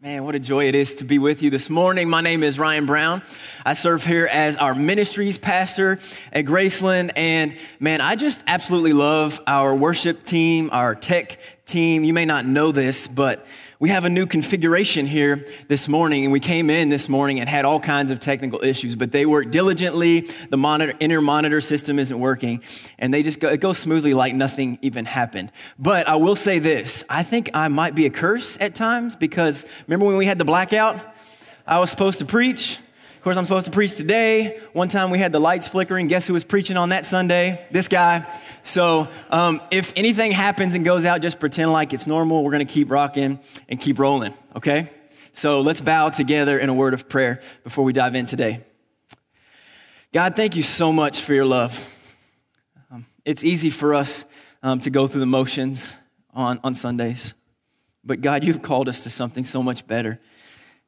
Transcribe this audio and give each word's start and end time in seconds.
Man, 0.00 0.22
what 0.22 0.36
a 0.36 0.38
joy 0.38 0.68
it 0.68 0.76
is 0.76 0.94
to 0.96 1.04
be 1.04 1.18
with 1.18 1.42
you 1.42 1.50
this 1.50 1.68
morning. 1.68 2.08
My 2.08 2.20
name 2.20 2.44
is 2.44 2.56
Ryan 2.56 2.86
Brown. 2.86 3.20
I 3.66 3.72
serve 3.72 4.04
here 4.04 4.28
as 4.30 4.56
our 4.56 4.72
ministries 4.72 5.38
pastor 5.38 5.98
at 6.32 6.44
Graceland. 6.44 7.10
And 7.16 7.56
man, 7.80 8.00
I 8.00 8.14
just 8.14 8.44
absolutely 8.46 8.92
love 8.92 9.40
our 9.48 9.74
worship 9.74 10.24
team, 10.24 10.70
our 10.70 10.94
tech 10.94 11.40
team. 11.66 12.04
You 12.04 12.12
may 12.12 12.26
not 12.26 12.46
know 12.46 12.70
this, 12.70 13.08
but 13.08 13.44
we 13.80 13.90
have 13.90 14.04
a 14.04 14.08
new 14.08 14.26
configuration 14.26 15.06
here 15.06 15.46
this 15.68 15.86
morning, 15.86 16.24
and 16.24 16.32
we 16.32 16.40
came 16.40 16.68
in 16.68 16.88
this 16.88 17.08
morning 17.08 17.38
and 17.38 17.48
had 17.48 17.64
all 17.64 17.78
kinds 17.78 18.10
of 18.10 18.18
technical 18.18 18.64
issues, 18.64 18.96
but 18.96 19.12
they 19.12 19.24
work 19.24 19.52
diligently. 19.52 20.28
The 20.50 20.56
monitor, 20.56 20.94
inner 20.98 21.20
monitor 21.20 21.60
system 21.60 22.00
isn't 22.00 22.18
working, 22.18 22.60
and 22.98 23.14
they 23.14 23.22
just 23.22 23.38
go, 23.38 23.48
it 23.48 23.60
goes 23.60 23.78
smoothly 23.78 24.14
like 24.14 24.34
nothing 24.34 24.80
even 24.82 25.04
happened. 25.04 25.52
But 25.78 26.08
I 26.08 26.16
will 26.16 26.34
say 26.34 26.58
this 26.58 27.04
I 27.08 27.22
think 27.22 27.50
I 27.54 27.68
might 27.68 27.94
be 27.94 28.06
a 28.06 28.10
curse 28.10 28.58
at 28.60 28.74
times 28.74 29.14
because 29.14 29.64
remember 29.86 30.06
when 30.06 30.16
we 30.16 30.26
had 30.26 30.38
the 30.38 30.44
blackout? 30.44 30.98
I 31.64 31.78
was 31.78 31.90
supposed 31.90 32.18
to 32.18 32.24
preach. 32.24 32.80
Of 33.18 33.24
course, 33.24 33.36
I'm 33.36 33.46
supposed 33.46 33.66
to 33.66 33.72
preach 33.72 33.96
today. 33.96 34.60
One 34.74 34.88
time 34.88 35.10
we 35.10 35.18
had 35.18 35.32
the 35.32 35.40
lights 35.40 35.66
flickering. 35.66 36.06
Guess 36.06 36.28
who 36.28 36.34
was 36.34 36.44
preaching 36.44 36.76
on 36.76 36.90
that 36.90 37.04
Sunday? 37.04 37.66
This 37.72 37.88
guy. 37.88 38.24
So 38.62 39.08
um, 39.28 39.60
if 39.72 39.92
anything 39.96 40.30
happens 40.30 40.76
and 40.76 40.84
goes 40.84 41.04
out, 41.04 41.20
just 41.20 41.40
pretend 41.40 41.72
like 41.72 41.92
it's 41.92 42.06
normal. 42.06 42.44
We're 42.44 42.52
going 42.52 42.64
to 42.64 42.72
keep 42.72 42.92
rocking 42.92 43.40
and 43.68 43.80
keep 43.80 43.98
rolling, 43.98 44.34
okay? 44.54 44.88
So 45.32 45.62
let's 45.62 45.80
bow 45.80 46.10
together 46.10 46.60
in 46.60 46.68
a 46.68 46.72
word 46.72 46.94
of 46.94 47.08
prayer 47.08 47.42
before 47.64 47.82
we 47.82 47.92
dive 47.92 48.14
in 48.14 48.24
today. 48.26 48.64
God, 50.12 50.36
thank 50.36 50.54
you 50.54 50.62
so 50.62 50.92
much 50.92 51.20
for 51.20 51.34
your 51.34 51.44
love. 51.44 51.92
Um, 52.88 53.04
it's 53.24 53.44
easy 53.44 53.70
for 53.70 53.94
us 53.94 54.26
um, 54.62 54.78
to 54.78 54.90
go 54.90 55.08
through 55.08 55.20
the 55.20 55.26
motions 55.26 55.96
on, 56.32 56.60
on 56.62 56.76
Sundays, 56.76 57.34
but 58.04 58.20
God, 58.20 58.44
you've 58.44 58.62
called 58.62 58.88
us 58.88 59.02
to 59.02 59.10
something 59.10 59.44
so 59.44 59.60
much 59.60 59.88
better. 59.88 60.20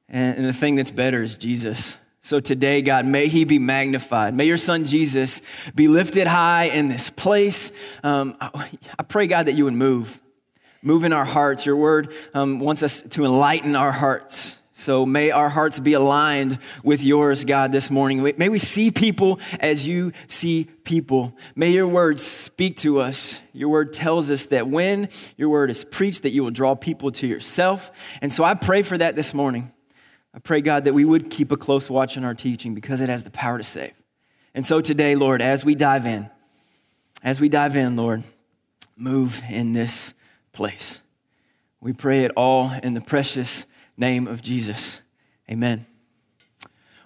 And, 0.09 0.39
and 0.39 0.47
the 0.47 0.53
thing 0.53 0.77
that's 0.77 0.93
better 0.93 1.25
is 1.25 1.37
Jesus. 1.37 1.99
So 2.23 2.39
today, 2.39 2.83
God, 2.83 3.07
may 3.07 3.29
he 3.29 3.45
be 3.45 3.59
magnified. 3.59 4.35
May 4.35 4.45
your 4.45 4.59
son 4.59 4.85
Jesus 4.85 5.41
be 5.75 5.89
lifted 5.89 6.27
high 6.27 6.65
in 6.65 6.89
this 6.89 7.09
place. 7.09 7.73
Um, 8.03 8.37
I 8.41 9.03
pray, 9.09 9.27
God, 9.27 9.47
that 9.47 9.53
you 9.53 9.65
would 9.65 9.75
move. 9.75 10.21
Move 10.83 11.05
in 11.05 11.13
our 11.13 11.25
hearts. 11.25 11.65
Your 11.65 11.77
word 11.77 12.13
um, 12.35 12.61
wants 12.61 12.83
us 12.83 13.03
to 13.03 13.25
enlighten 13.25 13.75
our 13.75 13.93
hearts. 13.93 14.59
So 14.75 15.05
may 15.05 15.31
our 15.31 15.51
hearts 15.51 15.79
be 15.79 15.93
aligned 15.93 16.59
with 16.83 17.03
yours, 17.03 17.45
God, 17.45 17.71
this 17.71 17.91
morning. 17.91 18.23
May 18.39 18.49
we 18.49 18.59
see 18.59 18.91
people 18.91 19.39
as 19.59 19.87
you 19.87 20.13
see 20.27 20.65
people. 20.85 21.37
May 21.55 21.71
your 21.71 21.87
word 21.87 22.19
speak 22.19 22.79
to 22.79 23.01
us. 23.01 23.43
Your 23.53 23.69
word 23.69 23.93
tells 23.93 24.31
us 24.31 24.47
that 24.47 24.69
when 24.69 25.11
your 25.37 25.51
word 25.51 25.69
is 25.69 25.85
preached, 25.85 26.23
that 26.23 26.31
you 26.31 26.43
will 26.43 26.51
draw 26.51 26.75
people 26.75 27.13
to 27.13 27.27
yourself. 27.27 27.91
And 28.23 28.33
so 28.33 28.43
I 28.43 28.55
pray 28.55 28.81
for 28.81 28.97
that 28.97 29.17
this 29.17 29.35
morning. 29.35 29.71
I 30.33 30.39
pray, 30.39 30.61
God, 30.61 30.85
that 30.85 30.95
we 30.95 31.05
would 31.05 31.31
keep 31.31 31.51
a 31.51 31.57
close 31.57 31.91
watch 31.91 32.17
on 32.17 32.25
our 32.25 32.35
teaching 32.35 32.75
because 32.75 33.01
it 33.01 33.09
has 33.09 33.25
the 33.25 33.31
power 33.31 33.59
to 33.59 33.65
save. 33.65 33.93
And 34.55 34.65
so 34.65 34.81
today, 34.81 35.15
Lord, 35.15 35.43
as 35.43 35.65
we 35.65 35.75
dive 35.75 36.07
in, 36.07 36.31
as 37.23 37.41
we 37.41 37.49
dive 37.49 37.77
in, 37.77 37.97
Lord, 37.97 38.25
move 38.97 39.43
in 39.49 39.73
this 39.73 40.15
place. 40.53 41.03
We 41.81 41.93
pray 41.93 42.25
it 42.25 42.33
all 42.37 42.71
in 42.83 42.95
the 42.95 43.01
precious 43.01 43.67
name 43.97 44.27
of 44.27 44.43
Jesus. 44.43 45.01
Amen. 45.51 45.87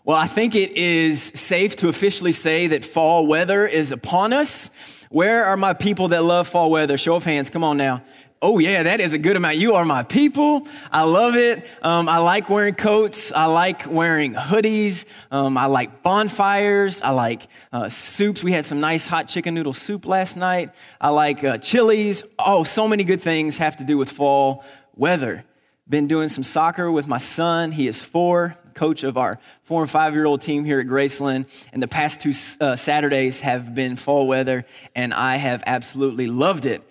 Well, 0.04 0.16
I 0.18 0.26
think 0.26 0.54
it 0.54 0.72
is 0.72 1.22
safe 1.22 1.76
to 1.76 1.88
officially 1.88 2.32
say 2.32 2.66
that 2.66 2.84
fall 2.84 3.26
weather 3.26 3.66
is 3.66 3.90
upon 3.90 4.34
us. 4.34 4.70
Where 5.08 5.44
are 5.46 5.56
my 5.56 5.72
people 5.72 6.08
that 6.08 6.24
love 6.24 6.48
fall 6.48 6.70
weather? 6.70 6.98
Show 6.98 7.14
of 7.14 7.24
hands. 7.24 7.48
Come 7.48 7.64
on 7.64 7.78
now. 7.78 8.02
Oh, 8.46 8.58
yeah, 8.58 8.82
that 8.82 9.00
is 9.00 9.14
a 9.14 9.18
good 9.18 9.36
amount. 9.36 9.56
You 9.56 9.76
are 9.76 9.86
my 9.86 10.02
people. 10.02 10.68
I 10.92 11.04
love 11.04 11.34
it. 11.34 11.66
Um, 11.80 12.10
I 12.10 12.18
like 12.18 12.50
wearing 12.50 12.74
coats. 12.74 13.32
I 13.32 13.46
like 13.46 13.90
wearing 13.90 14.34
hoodies. 14.34 15.06
Um, 15.30 15.56
I 15.56 15.64
like 15.64 16.02
bonfires. 16.02 17.00
I 17.00 17.12
like 17.12 17.48
uh, 17.72 17.88
soups. 17.88 18.44
We 18.44 18.52
had 18.52 18.66
some 18.66 18.80
nice 18.80 19.06
hot 19.06 19.28
chicken 19.28 19.54
noodle 19.54 19.72
soup 19.72 20.04
last 20.04 20.36
night. 20.36 20.72
I 21.00 21.08
like 21.08 21.42
uh, 21.42 21.56
chilies. 21.56 22.22
Oh, 22.38 22.64
so 22.64 22.86
many 22.86 23.02
good 23.02 23.22
things 23.22 23.56
have 23.56 23.78
to 23.78 23.84
do 23.84 23.96
with 23.96 24.10
fall 24.10 24.62
weather. 24.94 25.46
Been 25.88 26.06
doing 26.06 26.28
some 26.28 26.44
soccer 26.44 26.92
with 26.92 27.06
my 27.06 27.16
son. 27.16 27.72
He 27.72 27.88
is 27.88 28.02
four, 28.02 28.58
coach 28.74 29.04
of 29.04 29.16
our 29.16 29.40
four 29.62 29.80
and 29.80 29.90
five 29.90 30.12
year 30.12 30.26
old 30.26 30.42
team 30.42 30.66
here 30.66 30.80
at 30.80 30.86
Graceland. 30.86 31.46
And 31.72 31.82
the 31.82 31.88
past 31.88 32.20
two 32.20 32.34
uh, 32.60 32.76
Saturdays 32.76 33.40
have 33.40 33.74
been 33.74 33.96
fall 33.96 34.26
weather, 34.26 34.66
and 34.94 35.14
I 35.14 35.36
have 35.36 35.62
absolutely 35.66 36.26
loved 36.26 36.66
it. 36.66 36.82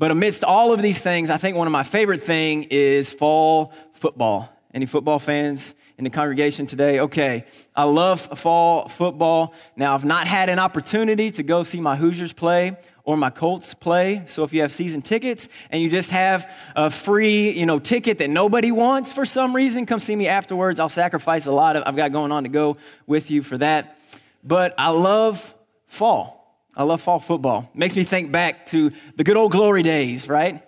But 0.00 0.10
amidst 0.10 0.44
all 0.44 0.72
of 0.72 0.80
these 0.80 1.02
things, 1.02 1.28
I 1.28 1.36
think 1.36 1.58
one 1.58 1.66
of 1.66 1.72
my 1.74 1.82
favorite 1.82 2.22
thing 2.22 2.62
is 2.70 3.10
fall 3.10 3.74
football. 3.92 4.48
Any 4.72 4.86
football 4.86 5.18
fans 5.18 5.74
in 5.98 6.04
the 6.04 6.10
congregation 6.10 6.64
today? 6.64 7.00
Okay, 7.00 7.44
I 7.76 7.84
love 7.84 8.22
fall 8.38 8.88
football. 8.88 9.52
Now, 9.76 9.92
I've 9.92 10.06
not 10.06 10.26
had 10.26 10.48
an 10.48 10.58
opportunity 10.58 11.30
to 11.32 11.42
go 11.42 11.64
see 11.64 11.82
my 11.82 11.96
Hoosiers 11.96 12.32
play 12.32 12.78
or 13.04 13.18
my 13.18 13.28
Colts 13.28 13.74
play. 13.74 14.22
So 14.24 14.42
if 14.42 14.54
you 14.54 14.62
have 14.62 14.72
season 14.72 15.02
tickets 15.02 15.50
and 15.68 15.82
you 15.82 15.90
just 15.90 16.12
have 16.12 16.50
a 16.74 16.88
free, 16.88 17.50
you 17.50 17.66
know, 17.66 17.78
ticket 17.78 18.16
that 18.20 18.30
nobody 18.30 18.72
wants 18.72 19.12
for 19.12 19.26
some 19.26 19.54
reason, 19.54 19.84
come 19.84 20.00
see 20.00 20.16
me 20.16 20.28
afterwards. 20.28 20.80
I'll 20.80 20.88
sacrifice 20.88 21.44
a 21.44 21.52
lot 21.52 21.76
of 21.76 21.82
I've 21.86 21.96
got 21.96 22.10
going 22.10 22.32
on 22.32 22.44
to 22.44 22.48
go 22.48 22.78
with 23.06 23.30
you 23.30 23.42
for 23.42 23.58
that. 23.58 23.98
But 24.42 24.74
I 24.78 24.88
love 24.88 25.54
fall. 25.88 26.39
I 26.80 26.82
love 26.84 27.02
fall 27.02 27.18
football. 27.18 27.68
Makes 27.74 27.94
me 27.94 28.04
think 28.04 28.32
back 28.32 28.64
to 28.68 28.90
the 29.14 29.22
good 29.22 29.36
old 29.36 29.52
glory 29.52 29.82
days, 29.82 30.26
right? 30.26 30.62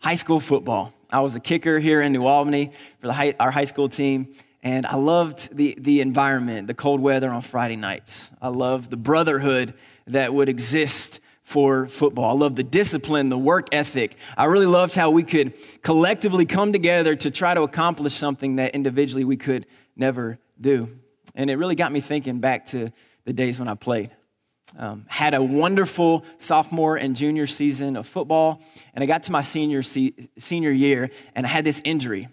High 0.00 0.16
school 0.16 0.40
football. 0.40 0.92
I 1.10 1.20
was 1.20 1.36
a 1.36 1.40
kicker 1.40 1.78
here 1.78 2.02
in 2.02 2.12
New 2.12 2.26
Albany 2.26 2.72
for 2.98 3.12
high, 3.12 3.36
our 3.38 3.52
high 3.52 3.62
school 3.62 3.88
team, 3.88 4.34
and 4.64 4.84
I 4.84 4.96
loved 4.96 5.56
the, 5.56 5.76
the 5.78 6.00
environment, 6.00 6.66
the 6.66 6.74
cold 6.74 7.00
weather 7.00 7.30
on 7.30 7.42
Friday 7.42 7.76
nights. 7.76 8.32
I 8.42 8.48
loved 8.48 8.90
the 8.90 8.96
brotherhood 8.96 9.74
that 10.08 10.34
would 10.34 10.48
exist 10.48 11.20
for 11.44 11.86
football. 11.86 12.36
I 12.36 12.40
loved 12.40 12.56
the 12.56 12.64
discipline, 12.64 13.28
the 13.28 13.38
work 13.38 13.68
ethic. 13.70 14.16
I 14.36 14.46
really 14.46 14.66
loved 14.66 14.96
how 14.96 15.10
we 15.10 15.22
could 15.22 15.52
collectively 15.82 16.46
come 16.46 16.72
together 16.72 17.14
to 17.14 17.30
try 17.30 17.54
to 17.54 17.62
accomplish 17.62 18.14
something 18.14 18.56
that 18.56 18.74
individually 18.74 19.22
we 19.22 19.36
could 19.36 19.66
never 19.94 20.40
do. 20.60 20.98
And 21.36 21.48
it 21.48 21.54
really 21.54 21.76
got 21.76 21.92
me 21.92 22.00
thinking 22.00 22.40
back 22.40 22.66
to 22.66 22.90
the 23.24 23.32
days 23.32 23.60
when 23.60 23.68
I 23.68 23.74
played. 23.74 24.10
Um, 24.76 25.04
had 25.06 25.34
a 25.34 25.42
wonderful 25.42 26.24
sophomore 26.38 26.96
and 26.96 27.14
junior 27.14 27.46
season 27.46 27.96
of 27.96 28.08
football, 28.08 28.60
and 28.92 29.04
I 29.04 29.06
got 29.06 29.24
to 29.24 29.32
my 29.32 29.42
senior, 29.42 29.82
se- 29.82 30.30
senior 30.38 30.72
year, 30.72 31.10
and 31.34 31.46
I 31.46 31.48
had 31.48 31.64
this 31.64 31.80
injury. 31.84 32.28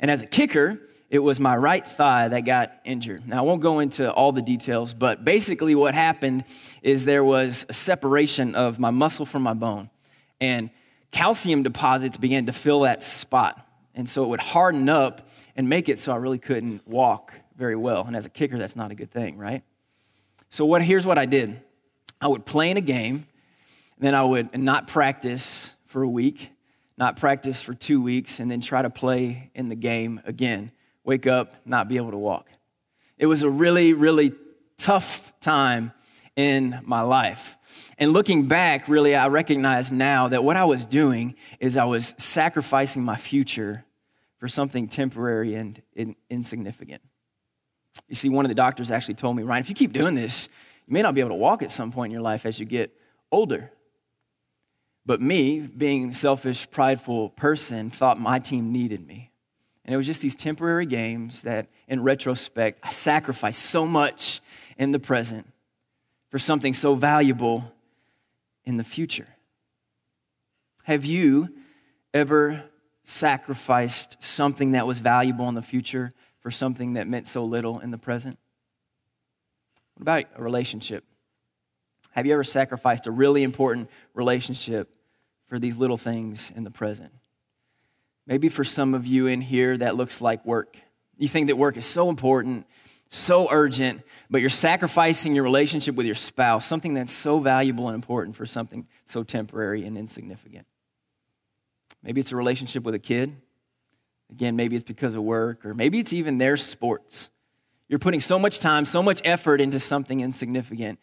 And 0.00 0.10
as 0.10 0.22
a 0.22 0.26
kicker, 0.26 0.80
it 1.10 1.18
was 1.18 1.38
my 1.38 1.54
right 1.54 1.86
thigh 1.86 2.28
that 2.28 2.40
got 2.40 2.72
injured. 2.84 3.28
Now, 3.28 3.40
I 3.40 3.42
won't 3.42 3.60
go 3.60 3.80
into 3.80 4.10
all 4.10 4.32
the 4.32 4.40
details, 4.40 4.94
but 4.94 5.22
basically, 5.22 5.74
what 5.74 5.94
happened 5.94 6.44
is 6.80 7.04
there 7.04 7.22
was 7.22 7.66
a 7.68 7.74
separation 7.74 8.54
of 8.54 8.78
my 8.78 8.90
muscle 8.90 9.26
from 9.26 9.42
my 9.42 9.52
bone, 9.52 9.90
and 10.40 10.70
calcium 11.10 11.62
deposits 11.62 12.16
began 12.16 12.46
to 12.46 12.52
fill 12.52 12.80
that 12.80 13.04
spot. 13.04 13.68
And 13.94 14.08
so 14.08 14.24
it 14.24 14.28
would 14.28 14.40
harden 14.40 14.88
up 14.88 15.28
and 15.54 15.68
make 15.68 15.90
it 15.90 16.00
so 16.00 16.12
I 16.12 16.16
really 16.16 16.38
couldn't 16.38 16.88
walk 16.88 17.34
very 17.54 17.76
well. 17.76 18.04
And 18.06 18.16
as 18.16 18.24
a 18.24 18.30
kicker, 18.30 18.58
that's 18.58 18.74
not 18.74 18.90
a 18.90 18.94
good 18.94 19.10
thing, 19.10 19.36
right? 19.36 19.62
So, 20.48 20.64
what, 20.64 20.82
here's 20.82 21.06
what 21.06 21.18
I 21.18 21.26
did 21.26 21.60
I 22.22 22.28
would 22.28 22.46
play 22.46 22.70
in 22.70 22.76
a 22.76 22.82
game, 22.82 23.26
then 23.98 24.14
I 24.14 24.22
would 24.22 24.56
not 24.56 24.86
practice 24.86 25.74
for 25.86 26.02
a 26.02 26.08
week, 26.08 26.50
not 26.96 27.16
practice 27.16 27.60
for 27.60 27.74
two 27.74 28.00
weeks, 28.00 28.38
and 28.38 28.48
then 28.48 28.60
try 28.60 28.80
to 28.80 28.90
play 28.90 29.50
in 29.56 29.68
the 29.68 29.74
game 29.74 30.20
again. 30.24 30.70
Wake 31.04 31.26
up, 31.26 31.52
not 31.66 31.88
be 31.88 31.96
able 31.96 32.12
to 32.12 32.18
walk. 32.18 32.46
It 33.18 33.26
was 33.26 33.42
a 33.42 33.50
really, 33.50 33.92
really 33.92 34.32
tough 34.78 35.32
time 35.40 35.92
in 36.36 36.80
my 36.84 37.00
life. 37.00 37.56
And 37.98 38.12
looking 38.12 38.46
back, 38.46 38.86
really, 38.88 39.16
I 39.16 39.26
recognize 39.26 39.90
now 39.90 40.28
that 40.28 40.44
what 40.44 40.56
I 40.56 40.64
was 40.64 40.84
doing 40.84 41.34
is 41.58 41.76
I 41.76 41.84
was 41.86 42.14
sacrificing 42.18 43.02
my 43.02 43.16
future 43.16 43.84
for 44.38 44.46
something 44.46 44.86
temporary 44.86 45.54
and 45.54 45.82
insignificant. 46.30 47.02
You 48.08 48.14
see, 48.14 48.28
one 48.28 48.44
of 48.44 48.48
the 48.48 48.54
doctors 48.54 48.92
actually 48.92 49.14
told 49.14 49.36
me, 49.36 49.42
Ryan, 49.42 49.62
if 49.62 49.68
you 49.68 49.74
keep 49.74 49.92
doing 49.92 50.14
this, 50.14 50.48
you 50.86 50.92
may 50.92 51.02
not 51.02 51.14
be 51.14 51.20
able 51.20 51.30
to 51.30 51.36
walk 51.36 51.62
at 51.62 51.70
some 51.70 51.92
point 51.92 52.10
in 52.10 52.12
your 52.12 52.22
life 52.22 52.46
as 52.46 52.58
you 52.58 52.66
get 52.66 52.96
older. 53.30 53.70
But 55.04 55.20
me, 55.20 55.60
being 55.60 56.10
a 56.10 56.14
selfish, 56.14 56.70
prideful 56.70 57.30
person, 57.30 57.90
thought 57.90 58.20
my 58.20 58.38
team 58.38 58.72
needed 58.72 59.06
me. 59.06 59.30
And 59.84 59.92
it 59.92 59.96
was 59.96 60.06
just 60.06 60.20
these 60.20 60.36
temporary 60.36 60.86
games 60.86 61.42
that, 61.42 61.66
in 61.88 62.02
retrospect, 62.02 62.78
I 62.84 62.90
sacrificed 62.90 63.60
so 63.62 63.84
much 63.84 64.40
in 64.78 64.92
the 64.92 65.00
present 65.00 65.46
for 66.30 66.38
something 66.38 66.72
so 66.72 66.94
valuable 66.94 67.72
in 68.64 68.76
the 68.76 68.84
future. 68.84 69.26
Have 70.84 71.04
you 71.04 71.48
ever 72.14 72.64
sacrificed 73.04 74.16
something 74.20 74.72
that 74.72 74.86
was 74.86 75.00
valuable 75.00 75.48
in 75.48 75.56
the 75.56 75.62
future 75.62 76.12
for 76.40 76.50
something 76.50 76.94
that 76.94 77.08
meant 77.08 77.26
so 77.26 77.44
little 77.44 77.80
in 77.80 77.90
the 77.90 77.98
present? 77.98 78.38
What 79.94 80.02
about 80.02 80.24
a 80.36 80.42
relationship? 80.42 81.04
Have 82.12 82.26
you 82.26 82.32
ever 82.32 82.44
sacrificed 82.44 83.06
a 83.06 83.10
really 83.10 83.42
important 83.42 83.90
relationship 84.14 84.94
for 85.46 85.58
these 85.58 85.76
little 85.76 85.96
things 85.96 86.52
in 86.54 86.64
the 86.64 86.70
present? 86.70 87.12
Maybe 88.26 88.48
for 88.48 88.64
some 88.64 88.94
of 88.94 89.06
you 89.06 89.26
in 89.26 89.40
here, 89.40 89.76
that 89.78 89.96
looks 89.96 90.20
like 90.20 90.44
work. 90.44 90.76
You 91.16 91.28
think 91.28 91.48
that 91.48 91.56
work 91.56 91.76
is 91.76 91.86
so 91.86 92.08
important, 92.08 92.66
so 93.08 93.48
urgent, 93.50 94.02
but 94.30 94.40
you're 94.40 94.50
sacrificing 94.50 95.34
your 95.34 95.44
relationship 95.44 95.94
with 95.94 96.06
your 96.06 96.14
spouse, 96.14 96.66
something 96.66 96.94
that's 96.94 97.12
so 97.12 97.40
valuable 97.40 97.88
and 97.88 97.94
important 97.94 98.36
for 98.36 98.46
something 98.46 98.86
so 99.06 99.22
temporary 99.22 99.84
and 99.84 99.98
insignificant. 99.98 100.66
Maybe 102.02 102.20
it's 102.20 102.32
a 102.32 102.36
relationship 102.36 102.84
with 102.84 102.94
a 102.94 102.98
kid. 102.98 103.36
Again, 104.30 104.56
maybe 104.56 104.76
it's 104.76 104.82
because 104.82 105.14
of 105.14 105.22
work, 105.22 105.64
or 105.66 105.74
maybe 105.74 105.98
it's 105.98 106.12
even 106.12 106.38
their 106.38 106.56
sports. 106.56 107.30
You're 107.92 107.98
putting 107.98 108.20
so 108.20 108.38
much 108.38 108.58
time, 108.58 108.86
so 108.86 109.02
much 109.02 109.20
effort 109.22 109.60
into 109.60 109.78
something 109.78 110.20
insignificant. 110.20 110.98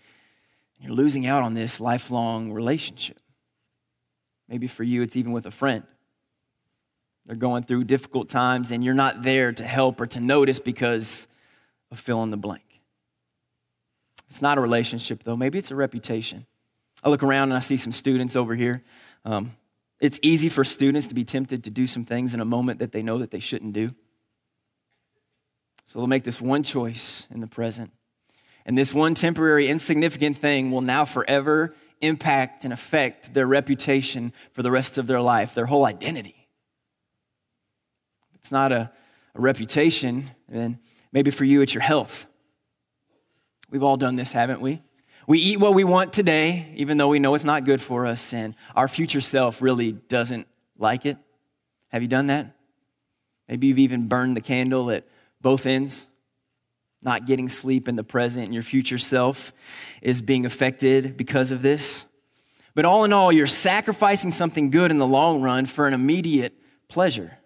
And 0.76 0.88
you're 0.88 0.96
losing 0.96 1.28
out 1.28 1.44
on 1.44 1.54
this 1.54 1.80
lifelong 1.80 2.52
relationship. 2.52 3.20
Maybe 4.48 4.66
for 4.66 4.82
you, 4.82 5.04
it's 5.04 5.16
even 5.16 5.32
with 5.32 5.46
a 5.46 5.52
friend. 5.52 5.84
They're 7.28 7.36
going 7.36 7.62
through 7.62 7.84
difficult 7.84 8.28
times, 8.28 8.72
and 8.72 8.84
you're 8.84 8.96
not 8.96 9.22
there 9.22 9.52
to 9.52 9.64
help 9.64 10.02
or 10.02 10.08
to 10.08 10.20
notice 10.20 10.58
because 10.58 11.28
of 11.92 12.00
fill 12.00 12.24
in 12.24 12.32
the 12.32 12.38
blank. 12.38 12.82
It's 14.28 14.42
not 14.42 14.58
a 14.58 14.62
relationship, 14.62 15.22
though. 15.24 15.38
Maybe 15.38 15.60
it's 15.60 15.70
a 15.70 15.76
reputation. 15.76 16.48
I 17.04 17.10
look 17.10 17.22
around 17.22 17.50
and 17.50 17.54
I 17.54 17.60
see 17.60 17.78
some 17.78 17.92
students 17.92 18.36
over 18.36 18.56
here. 18.56 18.84
Um, 19.26 19.56
it's 20.02 20.20
easy 20.24 20.50
for 20.50 20.64
students 20.64 21.06
to 21.06 21.14
be 21.14 21.24
tempted 21.24 21.64
to 21.66 21.70
do 21.70 21.86
some 21.86 22.04
things 22.04 22.34
in 22.34 22.40
a 22.40 22.46
moment 22.46 22.80
that 22.80 22.94
they 22.94 23.04
know 23.04 23.20
that 23.20 23.30
they 23.30 23.40
shouldn't 23.40 23.74
do. 23.74 23.94
So 25.90 25.98
they'll 25.98 26.08
make 26.08 26.24
this 26.24 26.40
one 26.40 26.62
choice 26.62 27.28
in 27.32 27.42
the 27.42 27.48
present. 27.48 27.92
And 28.64 28.78
this 28.78 28.94
one 28.94 29.16
temporary, 29.16 29.68
insignificant 29.68 30.38
thing 30.38 30.70
will 30.70 30.82
now 30.82 31.04
forever 31.04 31.72
impact 32.00 32.64
and 32.64 32.72
affect 32.72 33.34
their 33.34 33.48
reputation 33.48 34.32
for 34.54 34.62
the 34.62 34.70
rest 34.70 35.00
of 35.00 35.08
their 35.08 35.20
life, 35.20 35.56
their 35.56 35.66
whole 35.66 35.88
identity. 35.88 36.48
It's 38.36 38.52
not 38.52 38.72
a, 38.72 38.92
a 39.34 39.42
reputation, 39.42 40.30
then 40.48 40.78
maybe 41.12 41.32
for 41.32 41.44
you 41.44 41.62
it's 41.62 41.74
your 41.74 41.82
health. 41.82 42.28
We've 43.72 43.84
all 43.84 43.98
done 43.98 44.16
this, 44.16 44.32
haven't 44.32 44.62
we? 44.62 44.84
We 45.26 45.40
eat 45.40 45.60
what 45.60 45.74
we 45.74 45.84
want 45.84 46.14
today, 46.14 46.72
even 46.76 46.98
though 46.98 47.08
we 47.08 47.18
know 47.18 47.34
it's 47.34 47.44
not 47.44 47.66
good 47.66 47.82
for 47.82 48.06
us, 48.06 48.32
and 48.32 48.54
our 48.76 48.88
future 48.88 49.22
self 49.22 49.60
really 49.60 49.94
doesn't 49.94 50.48
like 50.78 51.08
it. 51.08 51.18
Have 51.88 52.04
you 52.04 52.08
done 52.08 52.28
that? 52.28 52.56
Maybe 53.48 53.66
you've 53.66 53.80
even 53.80 54.08
burned 54.08 54.38
the 54.38 54.42
candle 54.42 54.92
at 54.92 55.06
both 55.42 55.66
ends, 55.66 56.08
not 57.02 57.26
getting 57.26 57.48
sleep 57.48 57.88
in 57.88 57.96
the 57.96 58.04
present, 58.04 58.46
and 58.46 58.54
your 58.54 58.64
future 58.64 58.98
self 58.98 59.54
is 60.02 60.22
being 60.22 60.46
affected 60.46 61.16
because 61.16 61.52
of 61.52 61.62
this. 61.62 62.06
But 62.76 62.86
all 62.86 63.04
in 63.04 63.14
all, 63.14 63.32
you're 63.32 63.48
sacrificing 63.48 64.32
something 64.32 64.70
good 64.70 64.92
in 64.92 64.98
the 64.98 65.08
long 65.08 65.42
run 65.42 65.66
for 65.66 65.88
an 65.88 65.94
immediate 65.94 66.54
pleasure. 66.88 67.38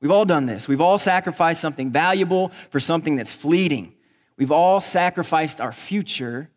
We've 0.00 0.10
all 0.10 0.24
done 0.24 0.46
this. 0.46 0.66
We've 0.66 0.80
all 0.80 0.98
sacrificed 0.98 1.60
something 1.60 1.92
valuable 1.92 2.50
for 2.70 2.80
something 2.80 3.16
that's 3.16 3.32
fleeting. 3.32 3.94
We've 4.36 4.50
all 4.50 4.80
sacrificed 4.80 5.60
our 5.60 5.72
future 5.72 6.50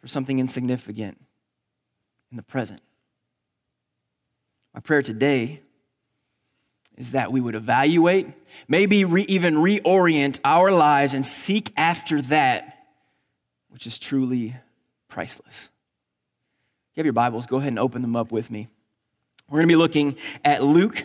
for 0.00 0.08
something 0.08 0.40
insignificant 0.40 1.16
in 2.32 2.36
the 2.36 2.42
present. 2.42 2.80
My 4.74 4.80
prayer 4.80 5.02
today 5.02 5.62
is 6.96 7.12
that 7.12 7.32
we 7.32 7.40
would 7.40 7.54
evaluate, 7.54 8.28
maybe 8.68 9.04
re- 9.04 9.26
even 9.28 9.54
reorient 9.54 10.40
our 10.44 10.70
lives 10.70 11.14
and 11.14 11.24
seek 11.24 11.72
after 11.76 12.20
that 12.22 12.72
which 13.72 13.86
is 13.86 13.98
truly 13.98 14.54
priceless. 15.08 15.70
You 16.94 17.00
have 17.00 17.06
your 17.06 17.14
Bibles, 17.14 17.46
go 17.46 17.56
ahead 17.56 17.68
and 17.68 17.78
open 17.78 18.02
them 18.02 18.14
up 18.14 18.30
with 18.30 18.50
me. 18.50 18.68
We're 19.48 19.60
going 19.60 19.68
to 19.68 19.72
be 19.72 19.76
looking 19.76 20.16
at 20.44 20.62
Luke. 20.62 21.04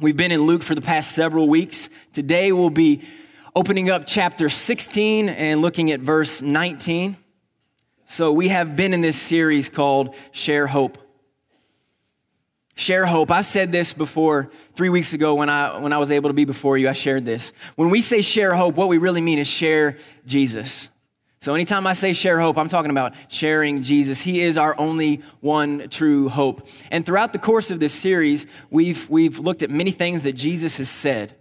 We've 0.00 0.16
been 0.16 0.32
in 0.32 0.42
Luke 0.42 0.62
for 0.62 0.74
the 0.74 0.80
past 0.80 1.12
several 1.12 1.46
weeks. 1.46 1.90
Today 2.14 2.52
we'll 2.52 2.70
be 2.70 3.02
opening 3.54 3.90
up 3.90 4.04
chapter 4.06 4.48
16 4.48 5.28
and 5.28 5.60
looking 5.60 5.92
at 5.92 6.00
verse 6.00 6.40
19. 6.40 7.18
So, 8.06 8.32
we 8.32 8.48
have 8.48 8.76
been 8.76 8.92
in 8.92 9.00
this 9.00 9.20
series 9.20 9.70
called 9.70 10.14
Share 10.32 10.66
Hope. 10.66 10.98
Share 12.76 13.06
hope. 13.06 13.30
I 13.30 13.42
said 13.42 13.70
this 13.70 13.92
before 13.92 14.50
three 14.74 14.88
weeks 14.88 15.12
ago 15.12 15.34
when 15.36 15.48
I, 15.48 15.78
when 15.78 15.92
I 15.92 15.98
was 15.98 16.10
able 16.10 16.28
to 16.30 16.34
be 16.34 16.44
before 16.44 16.76
you. 16.76 16.88
I 16.88 16.92
shared 16.92 17.24
this. 17.24 17.52
When 17.76 17.88
we 17.88 18.00
say 18.00 18.20
share 18.20 18.54
hope, 18.54 18.74
what 18.74 18.88
we 18.88 18.98
really 18.98 19.20
mean 19.20 19.38
is 19.38 19.46
share 19.46 19.98
Jesus. 20.26 20.90
So, 21.44 21.54
anytime 21.54 21.86
I 21.86 21.92
say 21.92 22.14
share 22.14 22.40
hope, 22.40 22.56
I'm 22.56 22.68
talking 22.68 22.90
about 22.90 23.12
sharing 23.28 23.82
Jesus. 23.82 24.22
He 24.22 24.40
is 24.40 24.56
our 24.56 24.74
only 24.80 25.22
one 25.40 25.90
true 25.90 26.30
hope. 26.30 26.66
And 26.90 27.04
throughout 27.04 27.34
the 27.34 27.38
course 27.38 27.70
of 27.70 27.80
this 27.80 27.92
series, 27.92 28.46
we've, 28.70 29.08
we've 29.10 29.38
looked 29.38 29.62
at 29.62 29.70
many 29.70 29.90
things 29.90 30.22
that 30.22 30.32
Jesus 30.32 30.78
has 30.78 30.88
said. 30.88 31.36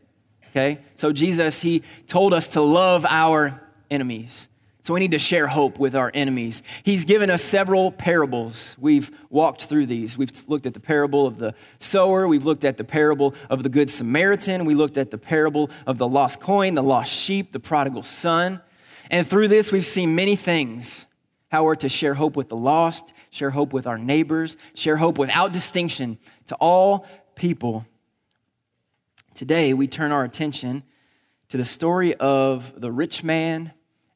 Okay? 0.49 0.79
So, 0.97 1.13
Jesus, 1.13 1.61
He 1.61 1.83
told 2.05 2.33
us 2.33 2.49
to 2.49 2.61
love 2.61 3.05
our 3.05 3.61
enemies. 3.89 4.49
So 4.83 4.93
we 4.93 4.99
need 4.99 5.11
to 5.11 5.19
share 5.19 5.47
hope 5.47 5.79
with 5.79 5.95
our 5.95 6.11
enemies. 6.13 6.61
He's 6.83 7.05
given 7.05 7.29
us 7.29 7.41
several 7.41 7.89
parables. 7.89 8.75
We've 8.77 9.09
walked 9.29 9.63
through 9.63 9.85
these. 9.85 10.17
We've 10.17 10.31
looked 10.49 10.65
at 10.65 10.73
the 10.73 10.81
parable 10.81 11.25
of 11.25 11.37
the 11.37 11.55
sower. 11.79 12.27
We've 12.27 12.43
looked 12.43 12.65
at 12.65 12.75
the 12.75 12.83
parable 12.83 13.33
of 13.49 13.63
the 13.63 13.69
Good 13.69 13.89
Samaritan. 13.89 14.65
We 14.65 14.75
looked 14.75 14.97
at 14.97 15.09
the 15.09 15.17
parable 15.17 15.69
of 15.87 15.99
the 15.99 16.07
lost 16.07 16.41
coin, 16.41 16.73
the 16.73 16.83
lost 16.83 17.13
sheep, 17.13 17.53
the 17.53 17.61
prodigal 17.61 18.01
son. 18.01 18.59
And 19.09 19.25
through 19.25 19.47
this, 19.47 19.71
we've 19.71 19.85
seen 19.85 20.15
many 20.15 20.35
things 20.35 21.07
how 21.49 21.63
we're 21.63 21.75
to 21.75 21.87
share 21.87 22.15
hope 22.15 22.35
with 22.35 22.49
the 22.49 22.57
lost, 22.57 23.13
share 23.29 23.51
hope 23.51 23.71
with 23.71 23.87
our 23.87 23.97
neighbors, 23.97 24.57
share 24.73 24.97
hope 24.97 25.17
without 25.17 25.53
distinction 25.53 26.17
to 26.47 26.55
all 26.55 27.07
people. 27.35 27.85
Today, 29.33 29.73
we 29.73 29.87
turn 29.87 30.11
our 30.11 30.25
attention 30.25 30.83
to 31.47 31.55
the 31.55 31.63
story 31.63 32.15
of 32.15 32.73
the 32.81 32.91
rich 32.91 33.23
man 33.23 33.71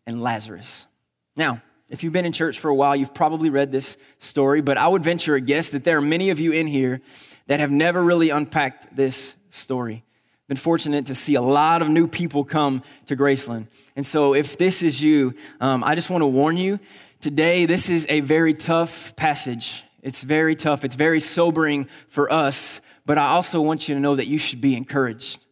and 0.08 0.24
Lazarus. 0.24 0.88
Now, 1.36 1.62
if 1.90 2.04
you've 2.04 2.14
been 2.14 2.26
in 2.26 2.32
church 2.32 2.60
for 2.60 2.70
a 2.70 2.76
while, 2.76 2.96
you've 2.96 3.14
probably 3.14 3.50
read 3.50 3.72
this 3.72 3.98
story, 4.20 4.62
but 4.62 4.78
I 4.78 4.88
would 4.88 5.04
venture 5.04 5.36
a 5.36 5.42
guess 5.42 5.70
that 5.70 5.84
there 5.84 5.98
are 5.98 6.02
many 6.02 6.32
of 6.32 6.40
you 6.40 6.52
in 6.52 6.66
here 6.66 7.02
that 7.46 7.60
have 7.60 7.72
never 7.72 8.02
really 8.02 8.30
unpacked 8.30 8.96
this 8.96 9.36
story. 9.50 10.04
Been 10.48 10.58
fortunate 10.58 11.06
to 11.08 11.16
see 11.16 11.36
a 11.36 11.42
lot 11.42 11.82
of 11.82 11.90
new 11.90 12.08
people 12.08 12.44
come 12.46 12.82
to 13.08 13.16
Graceland. 13.16 13.68
And 13.96 14.06
so, 14.06 14.34
if 14.34 14.58
this 14.58 14.82
is 14.82 15.04
you, 15.04 15.36
um, 15.60 15.84
I 15.84 15.94
just 15.94 16.10
want 16.10 16.22
to 16.22 16.28
warn 16.28 16.56
you 16.56 16.80
today, 17.20 17.66
this 17.66 17.90
is 17.90 18.06
a 18.10 18.22
very 18.22 18.54
tough 18.54 19.14
passage. 19.18 19.84
It's 20.02 20.24
very 20.24 20.56
tough, 20.56 20.86
it's 20.86 20.96
very 20.96 21.20
sobering 21.20 21.90
for 22.08 22.32
us, 22.32 22.80
but 23.06 23.18
I 23.18 23.28
also 23.28 23.60
want 23.60 23.90
you 23.90 23.96
to 23.96 24.02
know 24.02 24.16
that 24.16 24.28
you 24.28 24.38
should 24.38 24.62
be 24.62 24.76
encouraged 24.76 25.44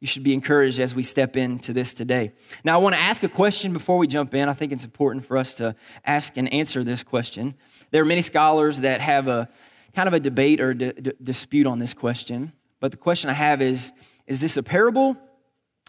you 0.00 0.06
should 0.06 0.22
be 0.22 0.34
encouraged 0.34 0.78
as 0.78 0.94
we 0.94 1.02
step 1.02 1.36
into 1.36 1.72
this 1.72 1.94
today. 1.94 2.32
Now, 2.64 2.78
I 2.78 2.82
want 2.82 2.94
to 2.94 3.00
ask 3.00 3.22
a 3.22 3.28
question 3.28 3.72
before 3.72 3.96
we 3.96 4.06
jump 4.06 4.34
in. 4.34 4.48
I 4.48 4.52
think 4.52 4.72
it's 4.72 4.84
important 4.84 5.26
for 5.26 5.38
us 5.38 5.54
to 5.54 5.74
ask 6.04 6.36
and 6.36 6.52
answer 6.52 6.84
this 6.84 7.02
question. 7.02 7.54
There 7.90 8.02
are 8.02 8.06
many 8.06 8.22
scholars 8.22 8.80
that 8.80 9.00
have 9.00 9.26
a 9.26 9.48
kind 9.94 10.06
of 10.06 10.12
a 10.12 10.20
debate 10.20 10.60
or 10.60 10.74
d- 10.74 10.92
d- 10.92 11.12
dispute 11.22 11.66
on 11.66 11.78
this 11.78 11.94
question, 11.94 12.52
but 12.80 12.90
the 12.90 12.98
question 12.98 13.30
I 13.30 13.34
have 13.34 13.62
is 13.62 13.92
is 14.26 14.40
this 14.40 14.56
a 14.56 14.62
parable 14.62 15.16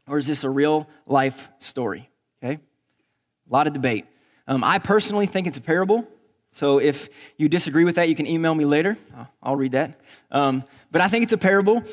or 0.07 0.17
is 0.17 0.27
this 0.27 0.43
a 0.43 0.49
real 0.49 0.87
life 1.07 1.49
story? 1.59 2.09
Okay? 2.41 2.53
A 2.53 3.53
lot 3.53 3.67
of 3.67 3.73
debate. 3.73 4.05
Um, 4.47 4.63
I 4.63 4.79
personally 4.79 5.25
think 5.25 5.47
it's 5.47 5.57
a 5.57 5.61
parable. 5.61 6.07
So 6.53 6.79
if 6.79 7.09
you 7.37 7.49
disagree 7.49 7.83
with 7.83 7.95
that, 7.95 8.07
you 8.07 8.15
can 8.15 8.25
email 8.25 8.55
me 8.55 8.63
later. 8.65 8.97
I'll 9.43 9.55
read 9.55 9.73
that. 9.73 9.99
Um, 10.31 10.63
but 10.91 11.01
I 11.01 11.07
think 11.07 11.23
it's 11.23 11.33
a 11.33 11.37
parable. 11.37 11.83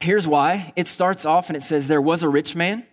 Here's 0.00 0.26
why 0.26 0.72
it 0.76 0.88
starts 0.88 1.24
off 1.24 1.48
and 1.48 1.56
it 1.56 1.62
says, 1.62 1.88
There 1.88 2.02
was 2.02 2.22
a 2.22 2.28
rich 2.28 2.54
man. 2.54 2.84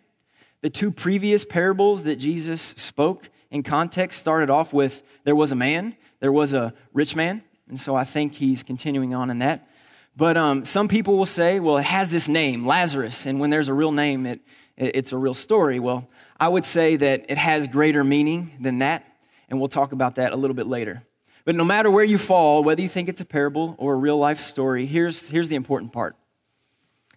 The 0.62 0.70
two 0.70 0.92
previous 0.92 1.44
parables 1.44 2.04
that 2.04 2.16
Jesus 2.16 2.62
spoke 2.62 3.30
in 3.52 3.64
context 3.64 4.20
started 4.20 4.50
off 4.50 4.74
with, 4.74 5.04
There 5.24 5.36
was 5.36 5.52
a 5.52 5.56
man, 5.56 5.96
there 6.20 6.32
was 6.32 6.54
a 6.54 6.74
rich 6.94 7.16
man. 7.16 7.44
And 7.68 7.80
so 7.80 7.96
I 7.96 8.04
think 8.04 8.34
he's 8.34 8.64
continuing 8.64 9.14
on 9.14 9.30
in 9.30 9.40
that. 9.40 9.68
But 10.16 10.38
um, 10.38 10.64
some 10.64 10.88
people 10.88 11.18
will 11.18 11.26
say, 11.26 11.60
well, 11.60 11.78
it 11.78 11.86
has 11.86 12.10
this 12.10 12.28
name, 12.30 12.68
Lazarus, 12.68 13.26
and 13.26 13.40
when 13.40 13.50
there's 13.50 13.68
a 13.68 13.74
real 13.74 13.92
name, 13.92 14.28
it, 14.28 14.42
it, 14.78 14.96
it's 14.96 15.12
a 15.12 15.18
real 15.18 15.34
story. 15.34 15.80
Well, 15.80 16.08
I 16.40 16.50
would 16.50 16.66
say 16.66 16.96
that 16.98 17.26
it 17.30 17.38
has 17.38 17.68
greater 17.68 18.04
meaning 18.04 18.52
than 18.62 18.78
that, 18.80 19.08
and 19.50 19.60
we'll 19.60 19.70
talk 19.70 19.92
about 19.92 20.16
that 20.16 20.32
a 20.32 20.36
little 20.36 20.54
bit 20.54 20.68
later. 20.68 21.04
But 21.46 21.56
no 21.56 21.66
matter 21.66 21.90
where 21.90 22.04
you 22.06 22.18
fall, 22.20 22.64
whether 22.64 22.82
you 22.82 22.90
think 22.90 23.10
it's 23.10 23.22
a 23.22 23.26
parable 23.26 23.76
or 23.80 23.96
a 23.96 23.98
real 23.98 24.18
life 24.18 24.40
story, 24.40 24.86
here's, 24.86 25.30
here's 25.32 25.50
the 25.50 25.56
important 25.56 25.92
part 25.92 26.16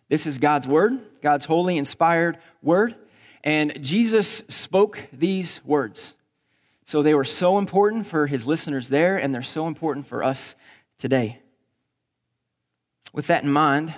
this 0.09 0.27
is 0.27 0.39
God's 0.39 0.69
word, 0.69 1.01
God's 1.23 1.47
holy, 1.47 1.79
inspired 1.79 2.39
word. 2.63 2.95
And 3.43 3.83
Jesus 3.83 4.43
spoke 4.49 5.05
these 5.13 5.61
words. 5.65 6.15
So 6.85 7.03
they 7.03 7.15
were 7.15 7.25
so 7.25 7.59
important 7.59 8.07
for 8.07 8.27
his 8.27 8.47
listeners 8.47 8.89
there, 8.89 9.17
and 9.17 9.35
they're 9.35 9.43
so 9.43 9.67
important 9.67 10.07
for 10.07 10.23
us 10.23 10.57
today. 10.99 11.41
With 13.13 13.27
that 13.27 13.43
in 13.43 13.51
mind, 13.51 13.95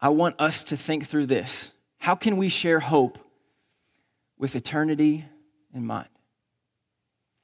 I 0.00 0.10
want 0.10 0.36
us 0.38 0.62
to 0.64 0.76
think 0.76 1.06
through 1.06 1.26
this. 1.26 1.72
How 1.98 2.14
can 2.14 2.36
we 2.36 2.48
share 2.48 2.80
hope 2.80 3.18
with 4.38 4.54
eternity 4.54 5.24
in 5.74 5.84
mind? 5.84 6.08